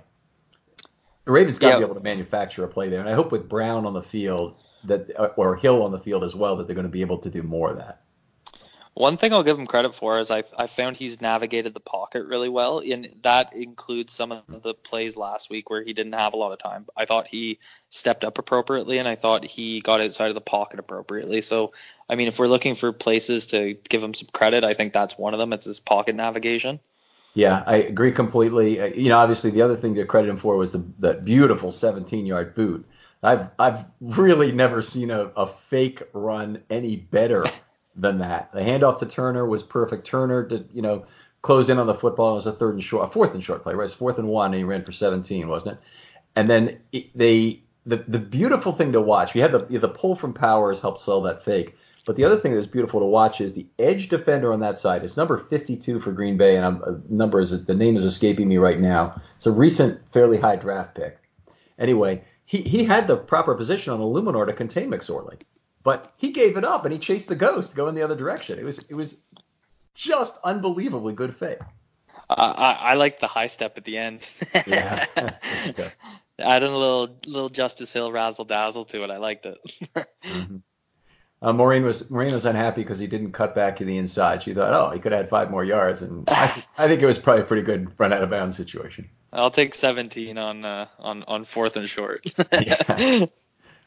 [1.25, 1.79] The Ravens got to Yeah.
[1.79, 4.63] be able to manufacture a play there, and I hope with Brown on the field
[4.85, 7.29] that or Hill on the field as well that they're going to be able to
[7.29, 8.01] do more of that.
[8.95, 12.25] One thing I'll give him credit for is I I found he's navigated the pocket
[12.27, 16.35] really well, and that includes some of the plays last week where he didn't have
[16.35, 16.85] a lot of time.
[16.95, 17.57] I thought he
[17.89, 21.41] stepped up appropriately, and I thought he got outside of the pocket appropriately.
[21.41, 21.73] So,
[22.07, 25.17] I mean, if we're looking for places to give him some credit, I think that's
[25.17, 25.53] one of them.
[25.53, 26.79] It's his pocket navigation.
[27.33, 28.79] Yeah, I agree completely.
[28.79, 31.71] Uh, You know, obviously the other thing to credit him for was the that beautiful
[31.71, 32.85] 17-yard boot.
[33.23, 37.45] I've I've really never seen a, a fake run any better
[37.95, 38.51] than that.
[38.53, 40.05] The handoff to Turner was perfect.
[40.05, 41.05] Turner did, you know,
[41.41, 42.31] closed in on the football.
[42.31, 43.81] It was a third and short, a fourth and short play, right?
[43.81, 45.83] It was fourth and one, and he ran for 17, wasn't it?
[46.35, 49.35] And then it, they the the beautiful thing to watch.
[49.35, 51.75] You had the the pull from Powers helped sell that fake.
[52.05, 55.05] But the other thing that's beautiful to watch is the edge defender on that side.
[55.05, 58.49] It's number 52 for Green Bay, and I'm, uh, number is the name is escaping
[58.49, 59.21] me right now.
[59.37, 61.17] It's a recent, fairly high draft pick.
[61.79, 65.39] Anyway, he, he had the proper position on Eluemunor to contain McSorley,
[65.81, 68.59] but he gave it up and he chased the ghost going the other direction.
[68.59, 69.23] It was it was
[69.95, 71.61] just unbelievably good fake.
[72.29, 74.29] I I, I like the high step at the end.
[74.67, 75.05] Yeah.
[75.69, 75.89] Okay.
[76.39, 79.09] Adding a little little Justice Hill razzle dazzle to it.
[79.09, 79.57] I liked it.
[80.23, 80.57] Mm-hmm.
[81.43, 84.41] Uh, Maureen was Maureen was unhappy because he didn't cut back to the inside.
[84.41, 87.01] She thought, oh, he could have had five more yards, and I, th- I think
[87.01, 89.09] it was probably a pretty good run out of bounds situation.
[89.33, 92.25] I'll take 17 on uh, on on fourth and short.
[92.53, 93.25] Yeah.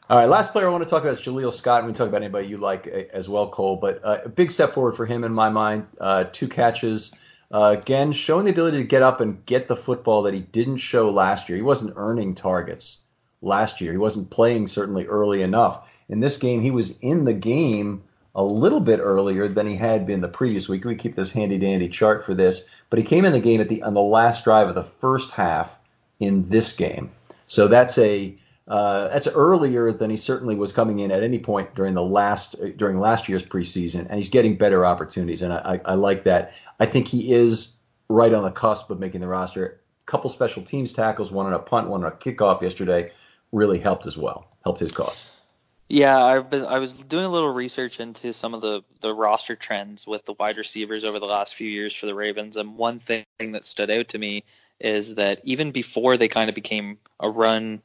[0.09, 1.83] All right, last player I want to talk about is Jaleel Scott.
[1.83, 3.75] We can talk about anybody you like uh, as well, Cole.
[3.75, 5.87] But uh, a big step forward for him in my mind.
[5.99, 7.13] Uh, two catches.
[7.51, 10.77] Uh, again, showing the ability to get up and get the football that he didn't
[10.77, 11.55] show last year.
[11.57, 12.99] He wasn't earning targets
[13.41, 13.91] last year.
[13.91, 15.86] He wasn't playing certainly early enough.
[16.09, 18.03] In this game, he was in the game
[18.33, 20.85] a little bit earlier than he had been the previous week.
[20.85, 23.67] We keep this handy dandy chart for this, but he came in the game at
[23.67, 25.75] the on the last drive of the first half
[26.19, 27.09] in this game.
[27.47, 28.35] So that's a
[28.67, 32.55] uh, that's earlier than he certainly was coming in at any point during the last
[32.77, 36.53] during last year's preseason, and he's getting better opportunities, and I, I, I like that.
[36.79, 37.75] I think he is
[38.09, 39.79] right on the cusp of making the roster.
[40.01, 43.11] A couple special teams tackles, one on a punt, one on a kickoff yesterday,
[43.51, 44.47] really helped as well.
[44.63, 45.25] Helped his cause.
[45.89, 49.55] Yeah, I've been I was doing a little research into some of the the roster
[49.55, 52.99] trends with the wide receivers over the last few years for the Ravens, and one
[52.99, 54.43] thing that stood out to me
[54.79, 57.81] is that even before they kind of became a run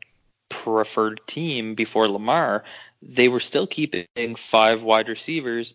[0.48, 2.64] preferred team before Lamar,
[3.00, 5.74] they were still keeping five wide receivers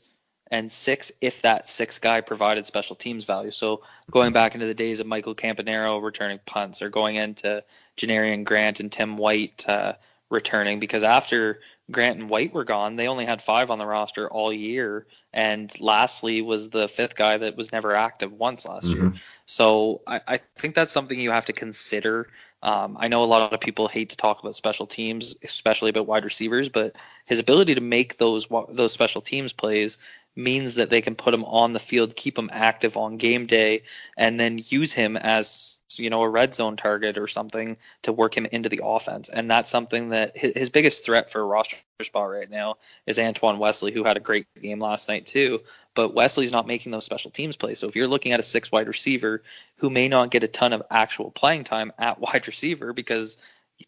[0.51, 3.51] and six, if that six guy provided special teams value.
[3.51, 7.63] So going back into the days of Michael Campanaro returning punts, or going into
[7.97, 9.93] Janarian Grant and Tim White uh,
[10.29, 11.59] returning, because after
[11.89, 15.07] Grant and White were gone, they only had five on the roster all year.
[15.31, 19.13] And Lasley was the fifth guy that was never active once last year.
[19.45, 22.27] So I, I think that's something you have to consider.
[22.61, 26.07] Um, I know a lot of people hate to talk about special teams, especially about
[26.07, 29.97] wide receivers, but his ability to make those those special teams plays
[30.35, 33.83] means that they can put him on the field, keep him active on game day,
[34.17, 38.35] and then use him as you know a red zone target or something to work
[38.35, 39.29] him into the offense.
[39.29, 42.75] And that's something that his, his biggest threat for a roster spot right now
[43.05, 45.61] is Antoine Wesley, who had a great game last night too.
[45.95, 47.79] But Wesley's not making those special teams plays.
[47.79, 49.43] So if you're looking at a six wide receiver
[49.77, 53.37] who may not get a ton of actual playing time at wide receiver because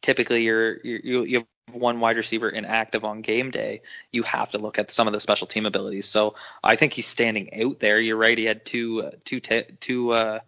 [0.02, 3.82] typically you're, you're you you have one wide receiver inactive on game day,
[4.12, 6.08] you have to look at some of the special team abilities.
[6.08, 8.00] So I think he's standing out there.
[8.00, 8.38] You're right.
[8.38, 10.40] He had two uh, two ta- two uh,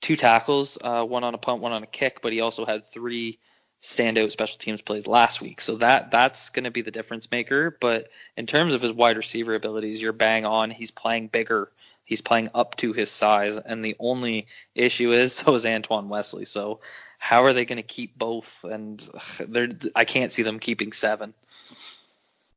[0.00, 2.84] two tackles, uh, one on a punt, one on a kick, but he also had
[2.84, 3.38] three
[3.82, 5.60] standout special teams plays last week.
[5.60, 7.76] So that that's going to be the difference maker.
[7.80, 10.70] But in terms of his wide receiver abilities, you're bang on.
[10.70, 11.70] He's playing bigger.
[12.04, 16.44] He's playing up to his size, and the only issue is so is Antoine Wesley.
[16.44, 16.80] So
[17.18, 18.64] how are they going to keep both?
[18.64, 19.06] And
[19.94, 21.34] I can't see them keeping seven.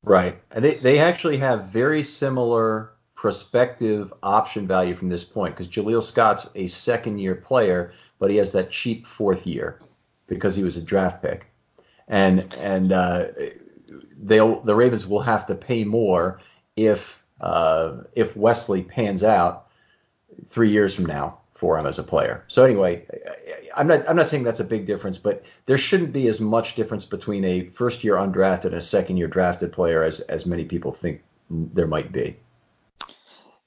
[0.02, 0.42] Right.
[0.52, 2.92] And they, they actually have very similar
[3.24, 8.36] prospective option value from this point because Jaleel Scott's a second year player, but he
[8.36, 9.80] has that cheap fourth year
[10.28, 11.48] because he was a draft pick.
[12.10, 13.28] And and uh,
[14.22, 16.42] they'll the Ravens will have to pay more
[16.76, 19.68] if uh, if Wesley pans out
[20.46, 22.44] three years from now for him as a player.
[22.50, 23.08] So anyway,
[23.74, 26.76] I'm not I'm not saying that's a big difference, but there shouldn't be as much
[26.76, 30.66] difference between a first year undrafted and a second year drafted player as as many
[30.66, 32.36] people think there might be.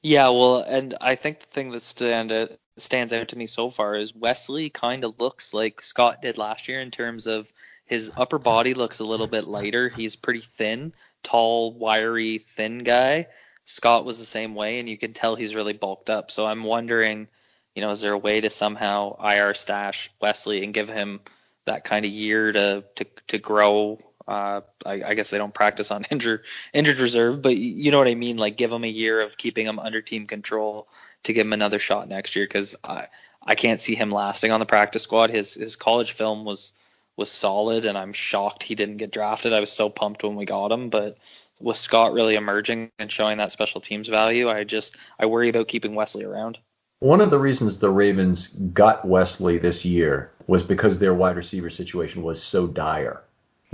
[0.07, 3.71] Yeah, well, and I think the thing that stand out, stands out to me so
[3.71, 7.53] far is Wesley kind of looks like Scott did last year in terms of
[7.87, 9.89] his upper body looks a little bit lighter.
[9.89, 10.93] He's pretty thin,
[11.25, 13.27] tall, wiry, thin guy.
[13.65, 16.31] Scott was the same way, and you can tell he's really bulked up.
[16.31, 17.27] So I'm wondering,
[17.75, 21.19] you know, is there a way to somehow IR stash Wesley and give him
[21.65, 23.99] that kind of year to to to grow.
[24.29, 28.09] Uh, I, I guess they don't practice on injured injured reserve, but you know what
[28.09, 28.37] I mean.
[28.37, 30.89] Like give him a year of keeping him under team control
[31.25, 33.07] to give him another shot next year because I
[33.45, 35.31] I can't see him lasting on the practice squad.
[35.31, 36.73] His his college film was
[37.17, 39.53] was solid, and I'm shocked he didn't get drafted.
[39.53, 41.19] I was so pumped when we got him, but
[41.61, 45.69] with Scott really emerging and showing that special teams value, I just I worry about
[45.69, 46.59] keeping Wesley around.
[46.99, 51.71] One of the reasons the Ravens got Wesley this year was because their wide receiver
[51.71, 53.23] situation was so dire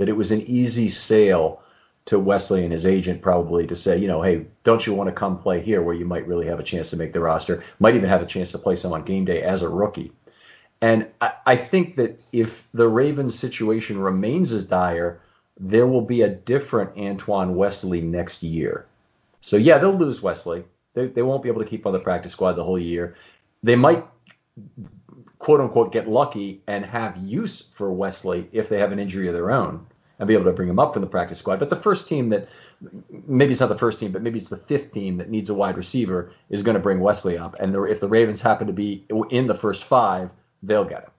[0.03, 1.61] that it was an easy sale
[2.03, 5.15] to Wesley and his agent probably to say, you know, hey, don't you want to
[5.15, 7.95] come play here where you might really have a chance to make the roster, might
[7.95, 10.11] even have a chance to play some on game day as a rookie.
[10.81, 15.21] And I, I think that if the Ravens situation remains as dire,
[15.57, 18.85] there will be a different Antoine Wesley next year.
[19.39, 20.65] So yeah, they'll lose Wesley.
[20.95, 23.15] They, they won't be able to keep on the practice squad the whole year.
[23.63, 24.05] They might
[25.39, 29.33] quote unquote get lucky and have use for Wesley if they have an injury of
[29.33, 29.85] their own
[30.23, 31.59] and be able to bring him up from the practice squad.
[31.59, 32.47] But the first team that
[33.27, 35.53] maybe it's not the first team, but maybe it's the fifth team that needs a
[35.53, 37.55] wide receiver is going to bring Wesley up.
[37.59, 40.31] And if the Ravens happen to be in the first five,
[40.63, 41.11] they'll get him.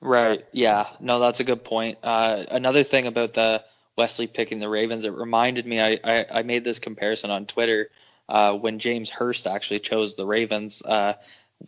[0.00, 0.44] Right.
[0.52, 0.84] Yeah.
[1.00, 1.98] No, that's a good point.
[2.02, 3.62] Uh, another thing about the
[3.96, 5.80] Wesley picking the Ravens, it reminded me.
[5.80, 7.90] I I, I made this comparison on Twitter
[8.28, 11.14] uh, when James Hurst actually chose the Ravens uh,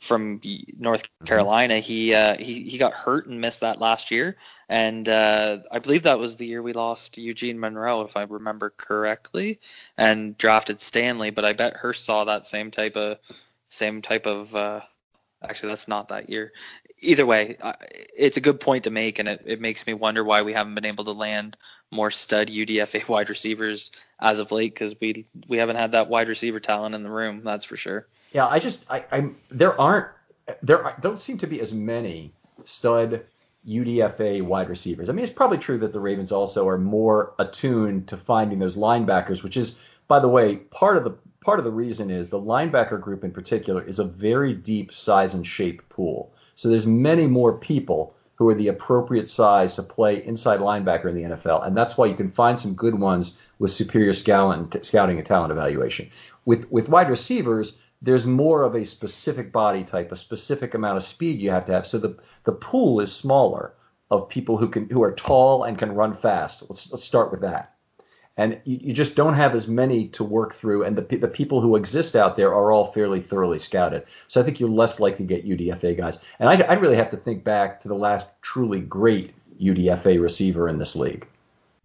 [0.01, 0.41] from
[0.79, 1.25] North mm-hmm.
[1.27, 1.79] Carolina.
[1.81, 4.37] He uh, he he got hurt and missed that last year,
[4.69, 8.71] and uh, I believe that was the year we lost Eugene Monroe, if I remember
[8.77, 9.61] correctly,
[9.97, 11.31] and drafted Stanley.
[11.31, 13.19] But I bet Hurst saw that same type of
[13.71, 14.81] same type of uh,
[15.43, 16.53] Actually, that's not that year.
[17.01, 17.57] Either way,
[18.17, 20.75] it's a good point to make, and it, it makes me wonder why we haven't
[20.75, 21.57] been able to land
[21.93, 26.29] more stud UDFA wide receivers as of late because we we haven't had that wide
[26.29, 27.43] receiver talent in the room.
[27.45, 28.09] That's for sure.
[28.33, 30.09] Yeah, I just I, I'm there aren't
[30.63, 32.33] there don't seem to be as many
[32.65, 33.25] stud
[33.67, 35.09] UDFA wide receivers.
[35.09, 38.77] I mean, it's probably true that the Ravens also are more attuned to finding those
[38.77, 42.41] linebackers, which is, by the way, part of the part of the reason is the
[42.41, 46.33] linebacker group in particular is a very deep size and shape pool.
[46.55, 51.17] So there's many more people who are the appropriate size to play inside linebacker in
[51.17, 55.27] the NFL, and that's why you can find some good ones with superior scouting and
[55.27, 56.11] talent evaluation.
[56.45, 61.05] With with wide receivers, there's more of a specific body type, a specific amount of
[61.05, 61.87] speed you have to have.
[61.87, 63.75] So the the pool is smaller
[64.11, 66.63] of people who can who are tall and can run fast.
[66.69, 67.75] Let's let's start with that
[68.39, 70.85] and you, you, just don't have as many to work through.
[70.85, 74.05] And the, the people who exist out there are all fairly thoroughly scouted.
[74.29, 76.21] So I think you're less likely to get UDFA guys.
[76.39, 80.69] And I, I really have to think back to the last truly great UDFA receiver
[80.69, 81.27] in this league.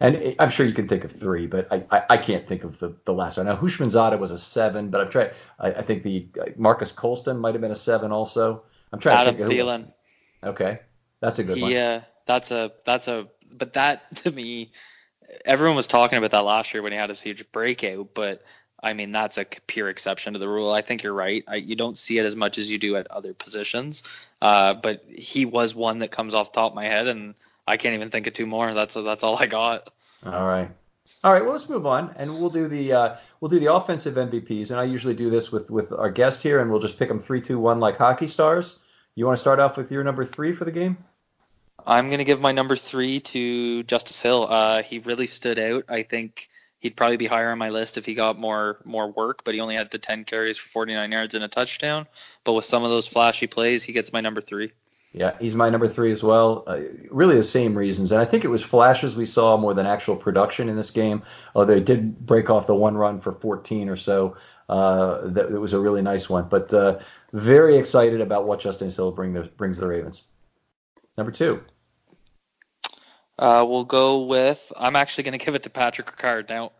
[0.03, 2.77] And I'm sure you can think of three, but I, I, I can't think of
[2.77, 3.45] the, the last one.
[3.45, 5.31] Now, Houshmandzadeh was a seven, but I've tried.
[5.57, 8.63] I, I think the uh, Marques Colston might have been a seven also.
[8.91, 9.93] I'm trying Adam to think Thielen.
[10.43, 10.79] Okay,
[11.21, 11.71] that's a good one.
[11.71, 13.27] Yeah, that's a that's a.
[13.49, 14.73] But that to me
[15.45, 18.43] everyone was talking about that last year when he had his huge breakout, but
[18.81, 20.71] I mean that's a pure exception to the rule.
[20.71, 21.43] I think you're right.
[21.47, 24.03] I, you don't see it as much as you do at other positions,
[24.41, 27.35] uh, but he was one that comes off the top of my head, and
[27.67, 28.73] I can't even think of two more.
[28.73, 29.89] That's that's all I got.
[30.25, 30.69] All right.
[31.23, 34.15] All right, well let's move on, and we'll do the uh, we'll do the offensive
[34.15, 37.07] MVPs, and I usually do this with with our guest here, and we'll just pick
[37.07, 38.79] them three, two, one, like hockey stars.
[39.15, 40.97] You want to start off with your number three for the game?
[41.85, 44.47] I'm going to give my number three to Justice Hill.
[44.49, 45.85] Uh, he really stood out.
[45.89, 46.49] I think
[46.79, 49.61] he'd probably be higher on my list if he got more more work, but he
[49.61, 52.05] only had the 10 carries for 49 yards and a touchdown.
[52.43, 54.73] But with some of those flashy plays, he gets my number three.
[55.13, 56.63] Yeah, he's my number three as well.
[56.65, 56.79] Uh,
[57.11, 60.15] really the same reasons, and I think it was flashes we saw more than actual
[60.15, 61.21] production in this game.
[61.53, 64.35] Although they did break off the one run for 14 or so.
[64.69, 66.97] Uh, that it was a really nice one, but uh,
[67.33, 70.23] very excited about what Justice Hill bring the, brings the Ravens.
[71.17, 71.61] Number two.
[73.37, 74.71] Uh, we'll go with.
[74.77, 76.49] I'm actually going to give it to Patrick Ricard.
[76.49, 76.71] Now,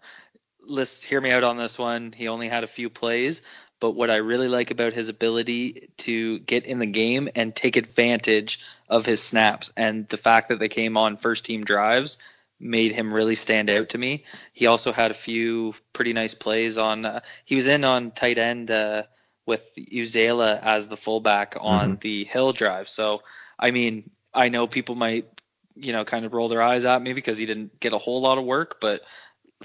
[0.65, 2.13] let's hear me out on this one.
[2.13, 3.41] He only had a few plays,
[3.83, 7.75] but what I really like about his ability to get in the game and take
[7.75, 12.17] advantage of his snaps and the fact that they came on first team drives
[12.61, 14.23] made him really stand out to me.
[14.53, 17.05] He also had a few pretty nice plays on.
[17.05, 19.03] Uh, he was in on tight end uh,
[19.45, 21.99] with Uzela as the fullback on mm-hmm.
[21.99, 22.87] the hill drive.
[22.87, 23.23] So
[23.59, 25.27] I mean, I know people might
[25.75, 28.21] you know, kind of roll their eyes at me because he didn't get a whole
[28.21, 28.79] lot of work.
[28.79, 29.01] But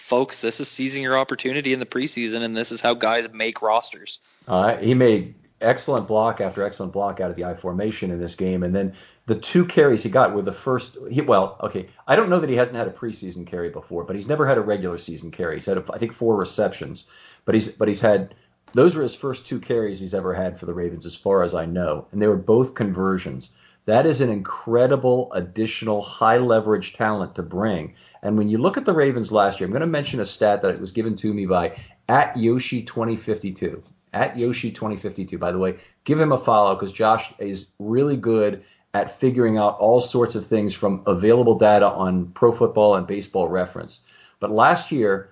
[0.01, 3.63] folks, this is seizing your opportunity in the preseason, and this is how guys make
[3.63, 4.21] rosters.
[4.47, 8.35] Uh, he made excellent block after excellent block out of the I formation in this
[8.35, 8.95] game, and then
[9.27, 10.97] the two carries he got were the first.
[11.11, 14.17] He, well, okay, I don't know that he hasn't had a preseason carry before, but
[14.17, 15.57] he's never had a regular season carry.
[15.57, 17.05] He's had, I think, four receptions,
[17.45, 18.35] but he's but he's had.
[18.75, 21.55] Those were his first two carries he's ever had for the Ravens, as far as
[21.55, 23.51] I know, and they were both conversions.
[23.89, 27.95] That is an incredible additional high leverage talent to bring.
[28.23, 30.61] And when you look at the Ravens last year, I'm going to mention a stat
[30.61, 31.75] that was given to me by
[32.07, 33.83] at Yoshi 2052.
[34.13, 38.63] At Yoshi 2052, by the way, give him a follow because Josh is really good
[38.93, 43.49] at figuring out all sorts of things from available data on pro football and baseball
[43.49, 44.01] reference.
[44.39, 45.31] But last year,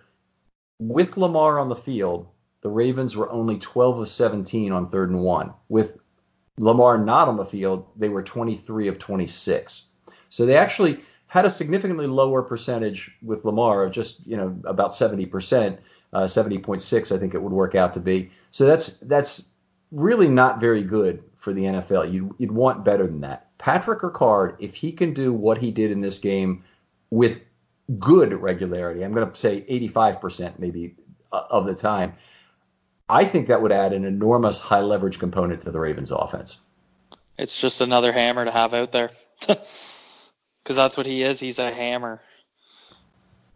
[0.79, 2.29] with Lamar on the field,
[2.63, 5.53] the Ravens were only 12 of 17 on third and one.
[5.69, 5.99] With
[6.59, 9.83] Lamar not on the field, they were 23 of 26.
[10.29, 14.93] So they actually had a significantly lower percentage with Lamar of just, you know, about
[14.93, 15.79] 70%,
[16.13, 18.31] uh, 70.6 I think it would work out to be.
[18.51, 19.53] So that's that's
[19.93, 22.13] really not very good for the NFL.
[22.13, 23.57] You'd, you'd want better than that.
[23.59, 26.65] Patrick Ricard, if he can do what he did in this game
[27.11, 27.41] with
[27.99, 30.97] good regularity, I'm going to say 85% maybe
[31.33, 32.15] uh, of the time,
[33.09, 36.59] I think that would add an enormous high leverage component to the Ravens offense.
[37.39, 39.11] It's just another hammer to have out there.
[40.67, 41.39] Because that's what he is.
[41.39, 42.21] He's a hammer.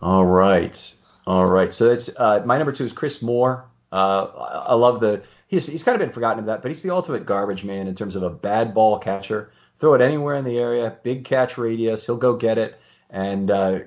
[0.01, 0.95] All right.
[1.27, 1.73] All right.
[1.73, 3.65] So that's uh, my number two is Chris Moore.
[3.91, 4.27] Uh,
[4.69, 7.27] I love the he's he's kind of been forgotten of that, but he's the ultimate
[7.27, 9.51] garbage man in terms of a bad ball catcher.
[9.81, 12.81] Throw it anywhere in the area, big catch radius, he'll go get it.
[13.09, 13.81] And uh,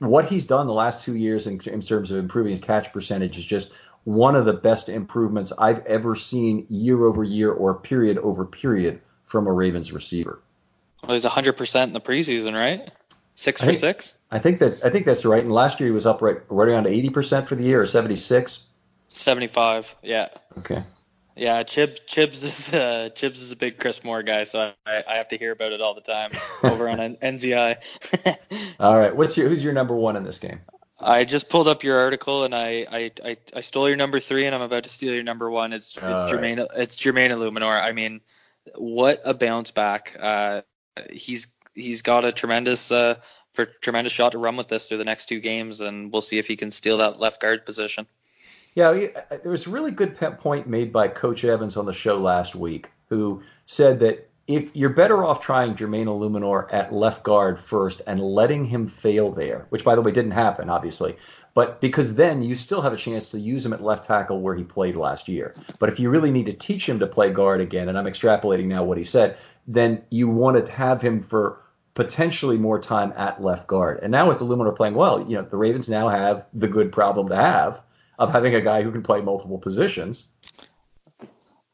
[0.00, 3.38] what he's done the last two years in, in terms of improving his catch percentage
[3.38, 3.70] is just
[4.04, 9.00] one of the best improvements I've ever seen year over year or period over period
[9.26, 10.40] from a Ravens receiver.
[11.02, 12.90] Well, he's 100% in the preseason, right?
[13.34, 14.18] Six for I think, six.
[14.30, 15.42] I think that I think that's right.
[15.42, 18.64] And last year he was up right, right around 80% for the year, or 76.
[19.08, 19.94] 75.
[20.02, 20.28] Yeah.
[20.58, 20.82] Okay.
[21.38, 25.14] Yeah, Chib Chibs is uh, Chibs is a big Chris Moore guy, so I, I
[25.18, 26.32] have to hear about it all the time
[26.64, 27.76] over on NZI.
[28.80, 30.60] all right, what's your who's your number one in this game?
[31.00, 34.46] I just pulled up your article and I, I, I, I, stole your number three
[34.46, 35.72] and I'm about to steal your number one.
[35.72, 36.68] It's it's All Jermaine right.
[36.76, 37.80] it's Jermaine Eluemunor.
[37.80, 38.20] I mean,
[38.74, 40.16] what a bounce back.
[40.18, 40.62] Uh,
[41.10, 43.16] he's he's got a tremendous uh,
[43.80, 46.46] tremendous shot to run with this through the next two games, and we'll see if
[46.46, 48.06] he can steal that left guard position.
[48.74, 52.54] Yeah, there was a really good point made by Coach Evans on the show last
[52.54, 58.00] week, who said that if you're better off trying Jermaine Eluemunor at left guard first
[58.06, 61.16] and letting him fail there, which by the way didn't happen, obviously,
[61.52, 64.54] but because then you still have a chance to use him at left tackle where
[64.54, 65.54] he played last year.
[65.78, 68.66] But if you really need to teach him to play guard again, and I'm extrapolating
[68.66, 69.36] now what he said,
[69.66, 71.60] then you want to have him for
[71.92, 74.00] potentially more time at left guard.
[74.02, 77.28] And now with Eluemunor playing well, you know, the Ravens now have the good problem
[77.28, 77.82] to have
[78.18, 80.28] of having a guy who can play multiple positions.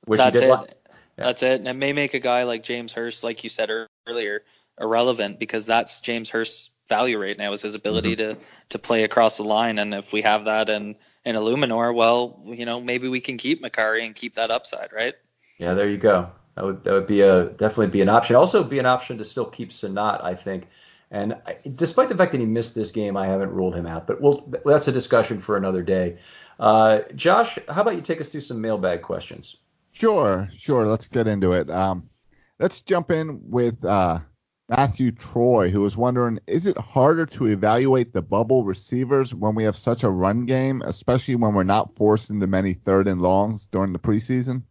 [0.06, 0.83] Which That's he did it.
[1.16, 1.24] Yeah.
[1.24, 1.60] That's it.
[1.60, 3.70] And it may make a guy like James Hurst, like you said
[4.06, 4.42] earlier,
[4.80, 8.38] irrelevant because that's James Hurst's value right now is his ability mm-hmm.
[8.38, 9.78] to to play across the line.
[9.78, 13.62] And if we have that in in Eluemunor, well, you know, maybe we can keep
[13.62, 15.14] Mekari and keep that upside, right?
[15.58, 16.30] Yeah, there you go.
[16.56, 18.36] That would that would be a definitely be an option.
[18.36, 20.68] Also, be an option to still keep Senat, I think.
[21.10, 24.06] And I, despite the fact that he missed this game, I haven't ruled him out.
[24.06, 26.18] But we'll, that's a discussion for another day.
[26.58, 29.56] Uh, Josh, how about you take us through some mailbag questions?
[29.94, 30.86] Sure, sure.
[30.86, 31.70] Let's get into it.
[31.70, 32.10] Um,
[32.58, 34.18] let's jump in with uh,
[34.68, 39.64] Matthew Troy, who was wondering is it harder to evaluate the bubble receivers when we
[39.64, 43.66] have such a run game, especially when we're not forced into many third and longs
[43.66, 44.62] during the preseason?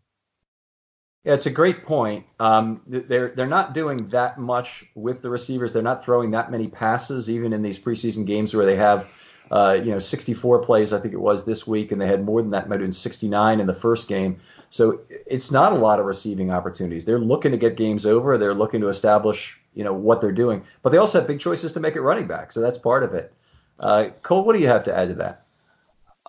[1.24, 2.26] Yeah, it's a great point.
[2.38, 5.71] Um, they're they're not doing that much with the receivers.
[5.71, 9.07] They're not throwing that many passes, even in these preseason games where they have
[9.51, 12.41] uh, you know, 64 plays, I think it was this week, and they had more
[12.41, 14.39] than that, might have been 69 in the first game.
[14.69, 17.05] So it's not a lot of receiving opportunities.
[17.05, 18.37] They're looking to get games over.
[18.37, 20.63] They're looking to establish, you know, what they're doing.
[20.81, 22.51] But they also have big choices to make it running back.
[22.51, 23.31] So that's part of it.
[23.79, 25.42] Uh, Cole, what do you have to add to that?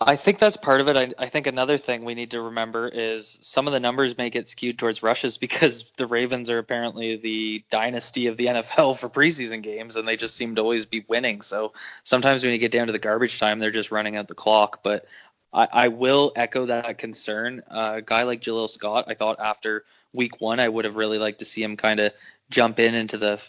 [0.07, 0.97] I think that's part of it.
[0.97, 4.29] I, I, think another thing we need to remember is some of the numbers may
[4.29, 9.09] get skewed towards rushes because the Ravens are apparently the dynasty of the NFL for
[9.09, 11.41] preseason games, and they just seem to always be winning.
[11.41, 14.35] So sometimes when you get down to the garbage time, they're just running out the
[14.35, 14.83] clock.
[14.83, 15.07] But
[15.55, 17.63] I, I will echo that concern.
[17.71, 21.19] Uh, a guy like Jaleel Scott, I thought after week one, I would have really
[21.19, 22.13] liked to see him kind of
[22.51, 23.41] jump in into the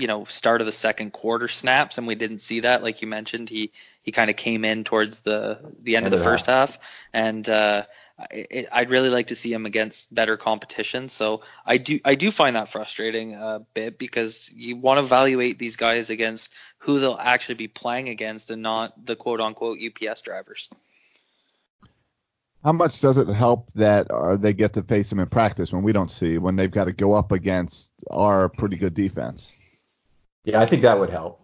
[0.00, 2.82] you know start of the second quarter snaps and we didn't see that.
[2.82, 3.72] Like you mentioned he
[4.02, 6.78] he kind of came in towards the the end of the first half.
[7.12, 7.84] And uh
[8.30, 11.08] it, I'd really like to see him against better competition.
[11.08, 15.58] So I do I do find that frustrating a bit because you want to evaluate
[15.58, 20.22] these guys against who they'll actually be playing against and not the quote unquote UPS
[20.22, 20.70] drivers.
[22.64, 25.82] How much does it help that uh, they get to face them in practice when
[25.82, 29.56] we don't see when they've got to go up against our pretty good defense
[30.44, 31.40] yeah, I think that would help.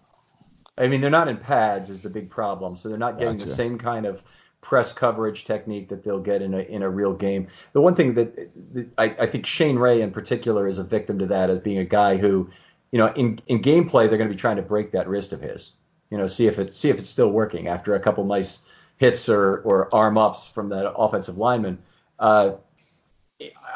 [0.79, 3.49] I mean, they're not in pads is the big problem, so they're not getting gotcha.
[3.49, 4.23] the same kind of
[4.61, 7.47] press coverage technique that they'll get in a in a real game.
[7.73, 8.35] The one thing that,
[8.75, 11.79] that I, I think Shane Ray in particular is a victim to that as being
[11.79, 12.51] a guy who,
[12.91, 15.41] you know, in in gameplay they're going to be trying to break that wrist of
[15.41, 15.73] his.
[16.11, 18.69] You know, see if it see if it's still working after a couple nice
[18.99, 21.79] hits or or arm ups from that offensive lineman.
[22.19, 22.55] Uh,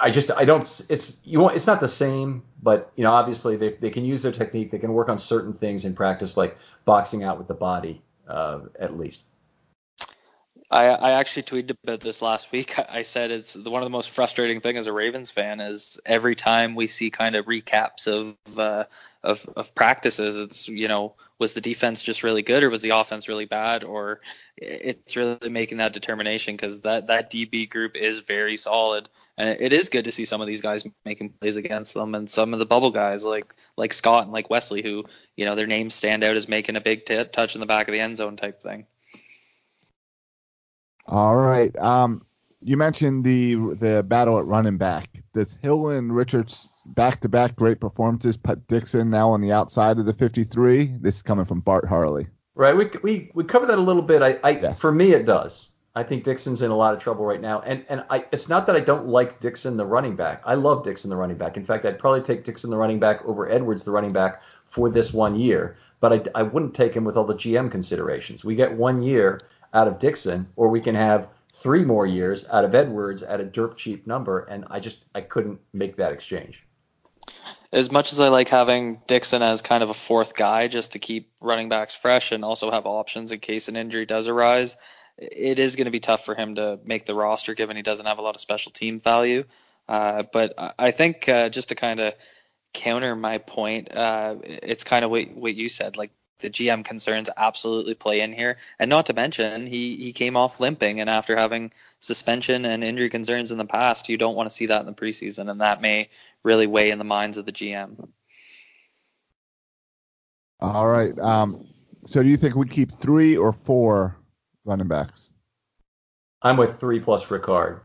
[0.01, 3.57] I just I don't it's you want it's not the same, but you know obviously
[3.57, 4.71] they they can use their technique.
[4.71, 6.57] They can work on certain things in practice, like
[6.87, 9.23] boxing out with the body, uh, at least.
[10.73, 12.79] I, I actually tweeted about this last week.
[12.89, 16.37] I said it's one of the most frustrating thing as a Ravens fan is every
[16.37, 18.85] time we see kind of recaps of uh,
[19.23, 22.91] of, of practices, it's you know was the defense just really good or was the
[22.91, 24.21] offense really bad or
[24.57, 29.73] it's really making that determination because that that DB group is very solid and it
[29.73, 32.59] is good to see some of these guys making plays against them and some of
[32.59, 36.23] the bubble guys like like Scott and like Wesley who you know their names stand
[36.23, 38.63] out as making a big t- touch in the back of the end zone type
[38.63, 38.87] thing.
[41.07, 41.77] All right.
[41.79, 42.25] Um,
[42.63, 45.23] you mentioned the the battle at running back.
[45.35, 49.99] Does Hill and Richards back to back great performances put Dixon now on the outside
[49.99, 50.97] of the 53?
[51.01, 52.27] This is coming from Bart Harley.
[52.55, 52.77] Right.
[52.77, 54.23] We we we covered that a little bit.
[54.23, 54.81] I, I yes.
[54.81, 55.71] for me it does.
[55.95, 58.67] I think Dixon's in a lot of trouble right now, and and I it's not
[58.67, 60.43] that I don't like Dixon the running back.
[60.45, 61.57] I love Dixon the running back.
[61.57, 64.89] In fact, I'd probably take Dixon the running back over Edwards the running back for
[64.89, 65.77] this one year.
[65.99, 68.45] But I, I wouldn't take him with all the GM considerations.
[68.45, 69.41] We get one year
[69.73, 73.45] out of Dixon, or we can have three more years out of Edwards at a
[73.45, 76.65] dirt cheap number, and I just I couldn't make that exchange.
[77.73, 80.99] As much as I like having Dixon as kind of a fourth guy just to
[80.99, 84.77] keep running backs fresh and also have options in case an injury does arise,
[85.17, 88.07] it is going to be tough for him to make the roster given he doesn't
[88.07, 89.45] have a lot of special team value.
[89.89, 92.15] Uh, but I think uh, just to kind of
[92.73, 95.97] counter my point, uh, it's kind of what, what you said.
[95.97, 96.11] Like
[96.41, 98.57] the GM concerns absolutely play in here.
[98.79, 103.11] And not to mention, he he came off limping, and after having suspension and injury
[103.11, 105.81] concerns in the past, you don't want to see that in the preseason, and that
[105.81, 106.09] may
[106.43, 108.09] really weigh in the minds of the GM.
[110.61, 111.17] All right.
[111.19, 111.67] Um,
[112.07, 114.17] so do you think we'd keep three or four
[114.65, 115.33] running backs?
[116.43, 117.81] I'm with three plus Ricard.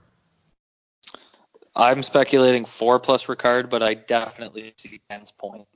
[1.76, 5.68] I'm speculating four plus Ricard, but I definitely see Ken's point.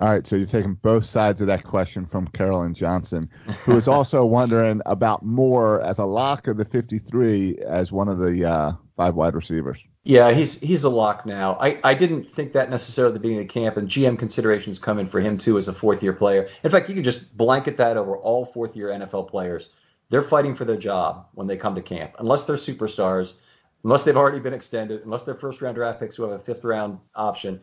[0.00, 3.30] All right, so you're taking both sides of that question from Carolyn Johnson,
[3.64, 8.18] who is also wondering about Moore as a lock of the 53 as one of
[8.18, 9.82] the uh, five wide receivers.
[10.04, 11.56] Yeah, he's he's a lock now.
[11.60, 14.98] I, I didn't think that necessarily at the beginning of camp, and GM considerations come
[14.98, 16.48] in for him too as a fourth year player.
[16.62, 19.70] In fact, you can just blanket that over all fourth year NFL players.
[20.10, 23.34] They're fighting for their job when they come to camp, unless they're superstars,
[23.82, 26.62] unless they've already been extended, unless they're first round draft picks who have a fifth
[26.64, 27.60] round option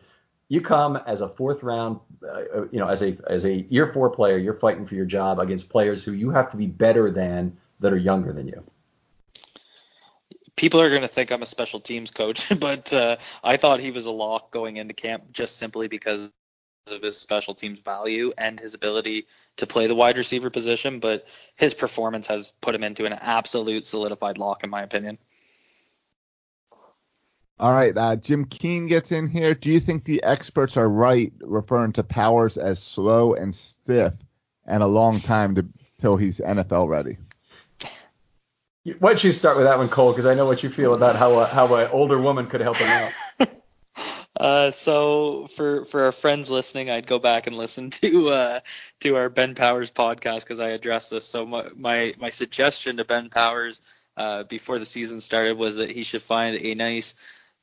[0.48, 4.10] you come as a fourth round, uh, you know, as a as a year four
[4.10, 7.56] player, you're fighting for your job against players who you have to be better than
[7.80, 8.62] that are younger than you.
[10.56, 13.90] People are going to think I'm a special teams coach, but uh, I thought he
[13.90, 16.30] was a lock going into camp just simply because
[16.86, 19.26] of his special teams value and his ability
[19.56, 21.00] to play the wide receiver position.
[21.00, 21.26] But
[21.56, 25.18] his performance has put him into an absolute solidified lock, in my opinion.
[27.58, 29.54] All right, uh, Jim Keen gets in here.
[29.54, 34.14] Do you think the experts are right referring to Powers as slow and stiff
[34.66, 35.66] and a long time to
[36.00, 37.16] till he's NFL ready?
[38.98, 40.12] Why don't you start with that one, Cole?
[40.12, 42.76] Because I know what you feel about how a, how an older woman could help
[42.76, 43.12] him out.
[44.36, 48.60] Uh, so for for our friends listening, I'd go back and listen to uh,
[48.98, 51.24] to our Ben Powers podcast because I addressed this.
[51.24, 53.80] So my, my my suggestion to Ben Powers
[54.16, 57.14] uh, before the season started was that he should find a nice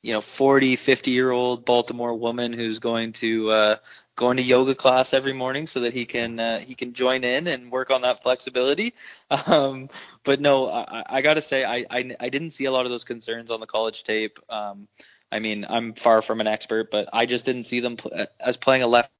[0.02, 3.76] you know 40 50 year old baltimore woman who's going to uh,
[4.16, 7.46] going to yoga class every morning so that he can uh, he can join in
[7.46, 8.94] and work on that flexibility.
[9.46, 9.88] Um,
[10.24, 12.90] but no i, I got to say I, I, I didn't see a lot of
[12.90, 14.38] those concerns on the college tape.
[14.50, 14.88] Um,
[15.32, 18.58] i mean i'm far from an expert but i just didn't see them pl- as
[18.58, 19.10] playing a left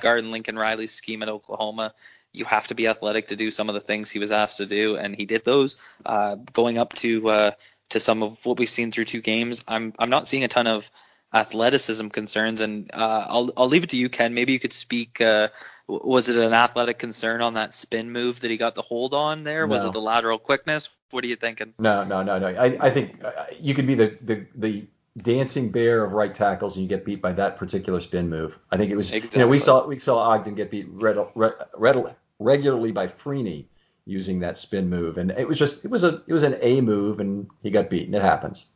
[0.00, 1.94] guard in lincoln riley's scheme at oklahoma.
[2.32, 4.66] You have to be athletic to do some of the things he was asked to
[4.66, 5.76] do and he did those
[6.06, 7.50] uh, going up to uh,
[7.90, 9.64] to some of what we've seen through two games.
[9.66, 10.90] I'm I'm not seeing a ton of
[11.32, 14.34] athleticism concerns, and uh, I'll I'll leave it to you, Ken.
[14.34, 15.20] Maybe you could speak.
[15.20, 15.48] Uh,
[15.88, 19.44] was it an athletic concern on that spin move that he got the hold on
[19.44, 19.66] there?
[19.66, 19.72] No.
[19.72, 20.90] Was it the lateral quickness?
[21.10, 21.74] What are you thinking?
[21.78, 22.48] No, no, no, no.
[22.48, 24.86] I, I think uh, you could be the, the the
[25.16, 28.58] dancing bear of right tackles and you get beat by that particular spin move.
[28.70, 29.12] I think it was.
[29.12, 29.38] Exactly.
[29.38, 33.66] You know, we saw we saw Ogden get beat red, red, red, regularly by Freeney
[34.06, 36.80] using that spin move, and it was just it was a it was an A
[36.80, 38.14] move, and he got beaten.
[38.14, 38.66] It happens.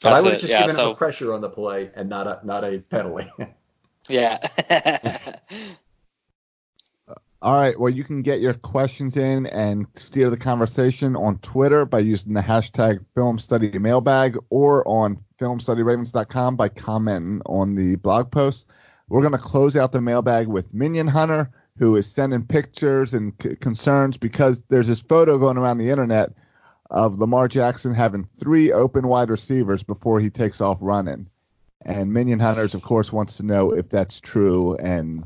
[0.00, 1.90] But That's I would have just yeah, given so, him a pressure on the play
[1.94, 3.30] and not a not a penalty.
[4.08, 4.38] yeah.
[7.42, 7.78] All right.
[7.78, 12.34] Well, you can get your questions in and steer the conversation on Twitter by using
[12.34, 18.66] the hashtag Film Study Mailbag or on FilmStudyRavens.com by commenting on the blog post.
[19.08, 23.32] We're going to close out the mailbag with Minion Hunter, who is sending pictures and
[23.42, 26.32] c- concerns because there's this photo going around the internet
[26.90, 31.28] of Lamar Jackson having three open wide receivers before he takes off running.
[31.84, 35.24] And Minion Hunters, of course, wants to know if that's true and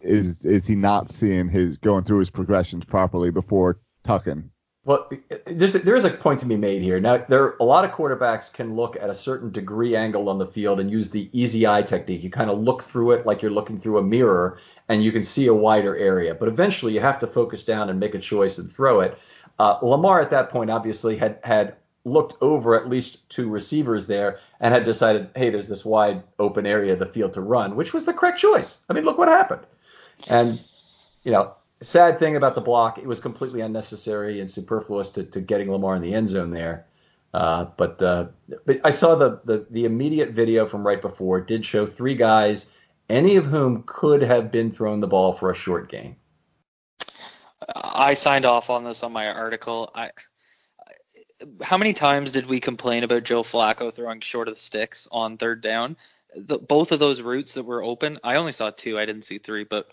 [0.00, 4.50] is is he not seeing his going through his progressions properly before tucking?
[4.84, 5.10] Well,
[5.44, 6.98] there's there is a point to be made here.
[6.98, 10.46] Now, there a lot of quarterbacks can look at a certain degree angle on the
[10.46, 12.22] field and use the easy eye technique.
[12.22, 15.22] You kind of look through it like you're looking through a mirror, and you can
[15.22, 16.34] see a wider area.
[16.34, 19.18] But eventually, you have to focus down and make a choice and throw it.
[19.58, 24.38] Uh, Lamar at that point obviously had had looked over at least two receivers there
[24.60, 27.92] and had decided, hey, there's this wide open area of the field to run, which
[27.92, 28.78] was the correct choice.
[28.88, 29.62] I mean, look what happened.
[30.30, 30.60] And,
[31.24, 35.40] you know, sad thing about the block, it was completely unnecessary and superfluous to, to
[35.40, 36.86] getting Lamar in the end zone there.
[37.34, 38.26] Uh, but uh,
[38.64, 41.38] but I saw the, the the immediate video from right before.
[41.38, 42.72] It did show three guys,
[43.10, 46.16] any of whom could have been thrown the ball for a short gain.
[47.74, 49.90] I signed off on this on my article.
[49.94, 50.10] I
[51.62, 55.36] how many times did we complain about Joe Flacco throwing short of the sticks on
[55.36, 55.96] third down?
[56.34, 58.98] The, both of those routes that were open, I only saw two.
[58.98, 59.88] I didn't see three, but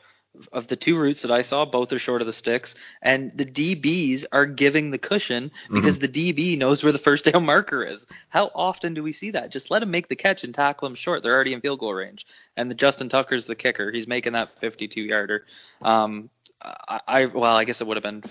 [0.52, 3.46] of the two routes that I saw, both are short of the sticks, and the
[3.46, 6.12] DBs are giving the cushion because mm-hmm.
[6.12, 8.06] the DB knows where the first down marker is.
[8.30, 9.52] How often do we see that?
[9.52, 11.24] Just let him make the catch and tackle him short.
[11.24, 12.26] They're already in field goal range.
[12.58, 13.92] And the Justin Tucker's the kicker.
[13.92, 15.46] He's making that 52 yarder.
[15.82, 16.30] Um,
[16.62, 18.24] I, I, well, I guess it would have been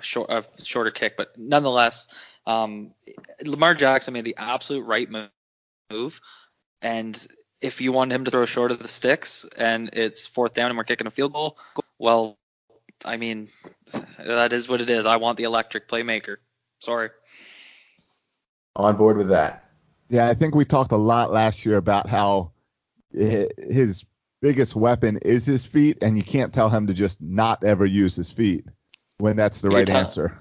[0.00, 2.08] short, a shorter kick, but nonetheless,
[2.46, 2.92] um,
[3.44, 5.08] Lamar Jackson made the absolute right
[5.90, 6.20] move,
[6.82, 7.26] and
[7.60, 10.76] if you want him to throw short of the sticks and it's fourth down and
[10.76, 11.58] we're kicking a field goal,
[11.98, 12.38] well,
[13.04, 13.48] I mean,
[14.18, 15.06] that is what it is.
[15.06, 16.36] I want the electric playmaker.
[16.80, 17.10] Sorry.
[18.76, 19.64] On board with that.
[20.08, 22.52] Yeah, I think we talked a lot last year about how
[23.12, 24.04] his
[24.42, 28.14] biggest weapon is his feet, and you can't tell him to just not ever use
[28.14, 28.66] his feet
[29.18, 30.38] when that's the you're right answer.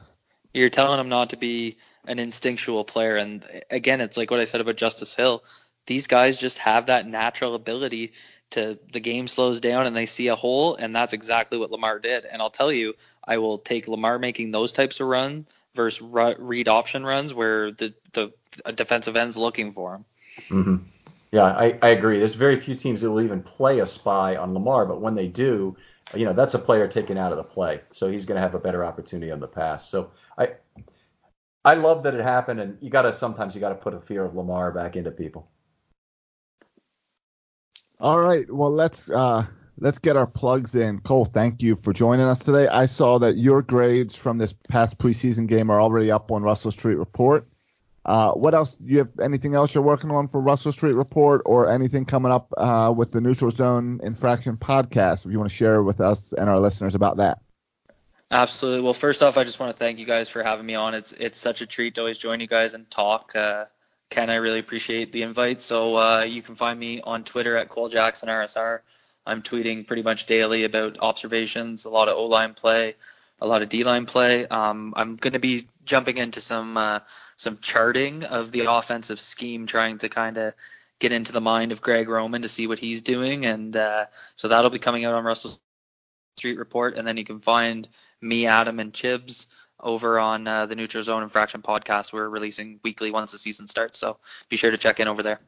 [0.54, 4.44] You're telling him not to be an instinctual player, and again, it's like what I
[4.44, 5.44] said about Justice Hill
[5.86, 8.14] these guys just have that natural ability
[8.52, 12.00] to the game slows down and they see a hole and that's exactly what Lamar
[12.00, 12.26] did.
[12.26, 12.94] And I'll tell you,
[13.24, 17.94] I will take Lamar making those types of runs versus read option runs where the
[18.14, 18.32] the
[18.76, 20.06] defensive end's looking for him.
[20.50, 20.76] Mm-hmm.
[21.32, 22.20] Yeah, I, I agree.
[22.20, 25.28] There's very few teams that will even play a spy on Lamar, but when they
[25.28, 25.76] do,
[26.14, 27.82] you know, that's a player taken out of the play.
[27.92, 29.90] So he's going to have a better opportunity on the pass.
[29.90, 30.50] So I
[31.66, 34.00] I love that it happened, and you got to sometimes you got to put a
[34.00, 35.50] fear of Lamar back into people.
[38.04, 38.46] All right.
[38.52, 39.46] Well, let's uh,
[39.80, 41.00] let's get our plugs in.
[41.00, 42.68] Cole, thank you for joining us today.
[42.68, 46.72] I saw that your grades from this past preseason game are already up on Russell
[46.72, 47.48] Street Report.
[48.04, 48.76] Uh, what else?
[48.76, 52.30] Do you have anything else you're working on for Russell Street Report, or anything coming
[52.30, 55.26] up uh, with the Neutral Zone Infraction podcast?
[55.26, 57.40] If you want to share with us and our listeners about that.
[58.30, 58.82] Absolutely.
[58.82, 60.94] Well, first off, I just want to thank you guys for having me on.
[60.94, 63.34] It's it's such a treat to always join you guys and talk.
[63.34, 63.64] Uh,
[64.14, 65.60] Ken, I really appreciate the invite.
[65.60, 68.82] So uh, you can find me on Twitter at Cole Jackson RSR.
[69.26, 72.94] I'm tweeting pretty much daily about observations, a lot of O line play,
[73.42, 74.46] a lot of D line play.
[74.46, 77.00] Um, I'm going to be jumping into some uh,
[77.38, 80.54] some charting of the offensive scheme, trying to kind of
[81.00, 84.48] get into the mind of Greg Roman to see what he's doing, and uh, so
[84.48, 85.60] that'll be coming out on Russell
[86.38, 87.90] Street Report, and then you can find
[88.22, 89.48] me, Adam, and Chibs
[89.84, 92.14] over on uh, the Neutral Zone Infraction podcast.
[92.14, 94.18] We're releasing weekly once the season starts, so
[94.50, 95.40] be sure to check in over there.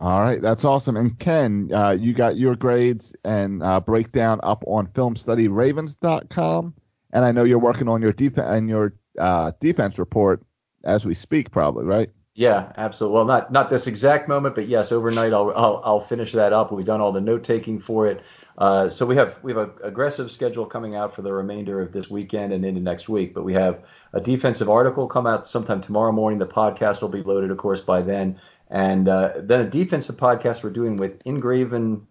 [0.00, 0.96] All right, that's awesome.
[0.96, 6.74] And Ken, uh, you got your grades and uh, breakdown up on FilmStudyRavens.com,
[7.12, 10.42] and I know you're working on your defense and your uh, defense report
[10.84, 12.10] as we speak, probably, right?
[12.38, 13.14] Yeah, absolutely.
[13.14, 16.70] Well, not not this exact moment, but yes, overnight I'll I'll, I'll finish that up.
[16.70, 18.22] We've done all the note taking for it.
[18.58, 21.92] Uh, so we have we have an aggressive schedule coming out for the remainder of
[21.92, 23.32] this weekend and into next week.
[23.32, 23.82] But we have
[24.12, 26.38] a defensive article come out sometime tomorrow morning.
[26.38, 28.38] The podcast will be loaded, of course, by then,
[28.68, 32.02] and uh, then a defensive podcast we're doing with Ingraven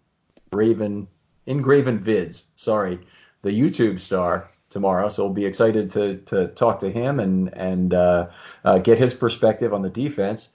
[0.52, 1.08] Raven
[1.48, 2.46] Ingraven Vids.
[2.56, 2.98] Sorry,
[3.44, 5.08] the YouTube star tomorrow.
[5.08, 8.28] So we'll be excited to to talk to him and and uh,
[8.66, 10.50] uh, get his perspective on the defense.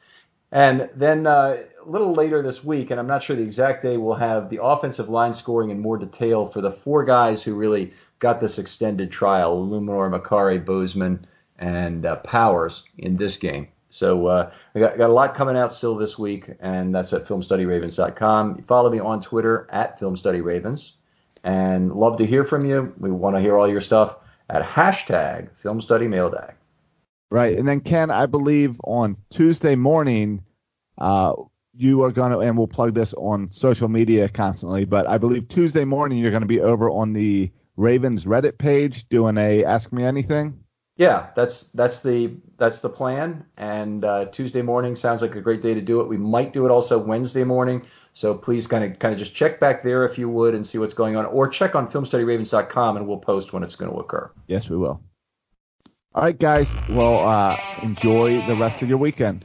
[0.52, 3.96] And then uh, a little later this week, and I'm not sure the exact day,
[3.96, 7.94] we'll have the offensive line scoring in more detail for the four guys who really
[8.18, 11.26] got this extended trial: Eluemunor, Mekari, Bozeman,
[11.58, 13.68] and uh, Powers in this game.
[13.88, 17.26] So uh, we got, got a lot coming out still this week, and that's at
[17.26, 18.64] FilmStudyRavens.com.
[18.64, 20.92] Follow me on Twitter at FilmStudyRavens.
[21.44, 22.92] And love to hear from you.
[22.98, 24.16] We want to hear all your stuff
[24.48, 26.54] at hashtag Film Study Mail Bag.
[27.30, 30.42] Right, and then Ken, I believe on Tuesday morning,
[30.98, 31.34] uh,
[31.74, 35.48] you are going to, and we'll plug this on social media constantly, but I believe
[35.48, 39.92] Tuesday morning you're going to be over on the Ravens Reddit page doing a Ask
[39.92, 40.64] Me Anything.
[40.96, 43.46] Yeah, that's that's the that's the plan.
[43.56, 46.08] And uh, Tuesday morning sounds like a great day to do it.
[46.08, 47.86] We might do it also Wednesday morning.
[48.14, 50.78] So please kind of kind of just check back there if you would and see
[50.78, 54.30] what's going on, or check on filmstudyravens.com and we'll post when it's going to occur.
[54.46, 55.00] Yes, we will.
[56.14, 56.76] All right, guys.
[56.88, 59.44] Well, uh, enjoy the rest of your weekend.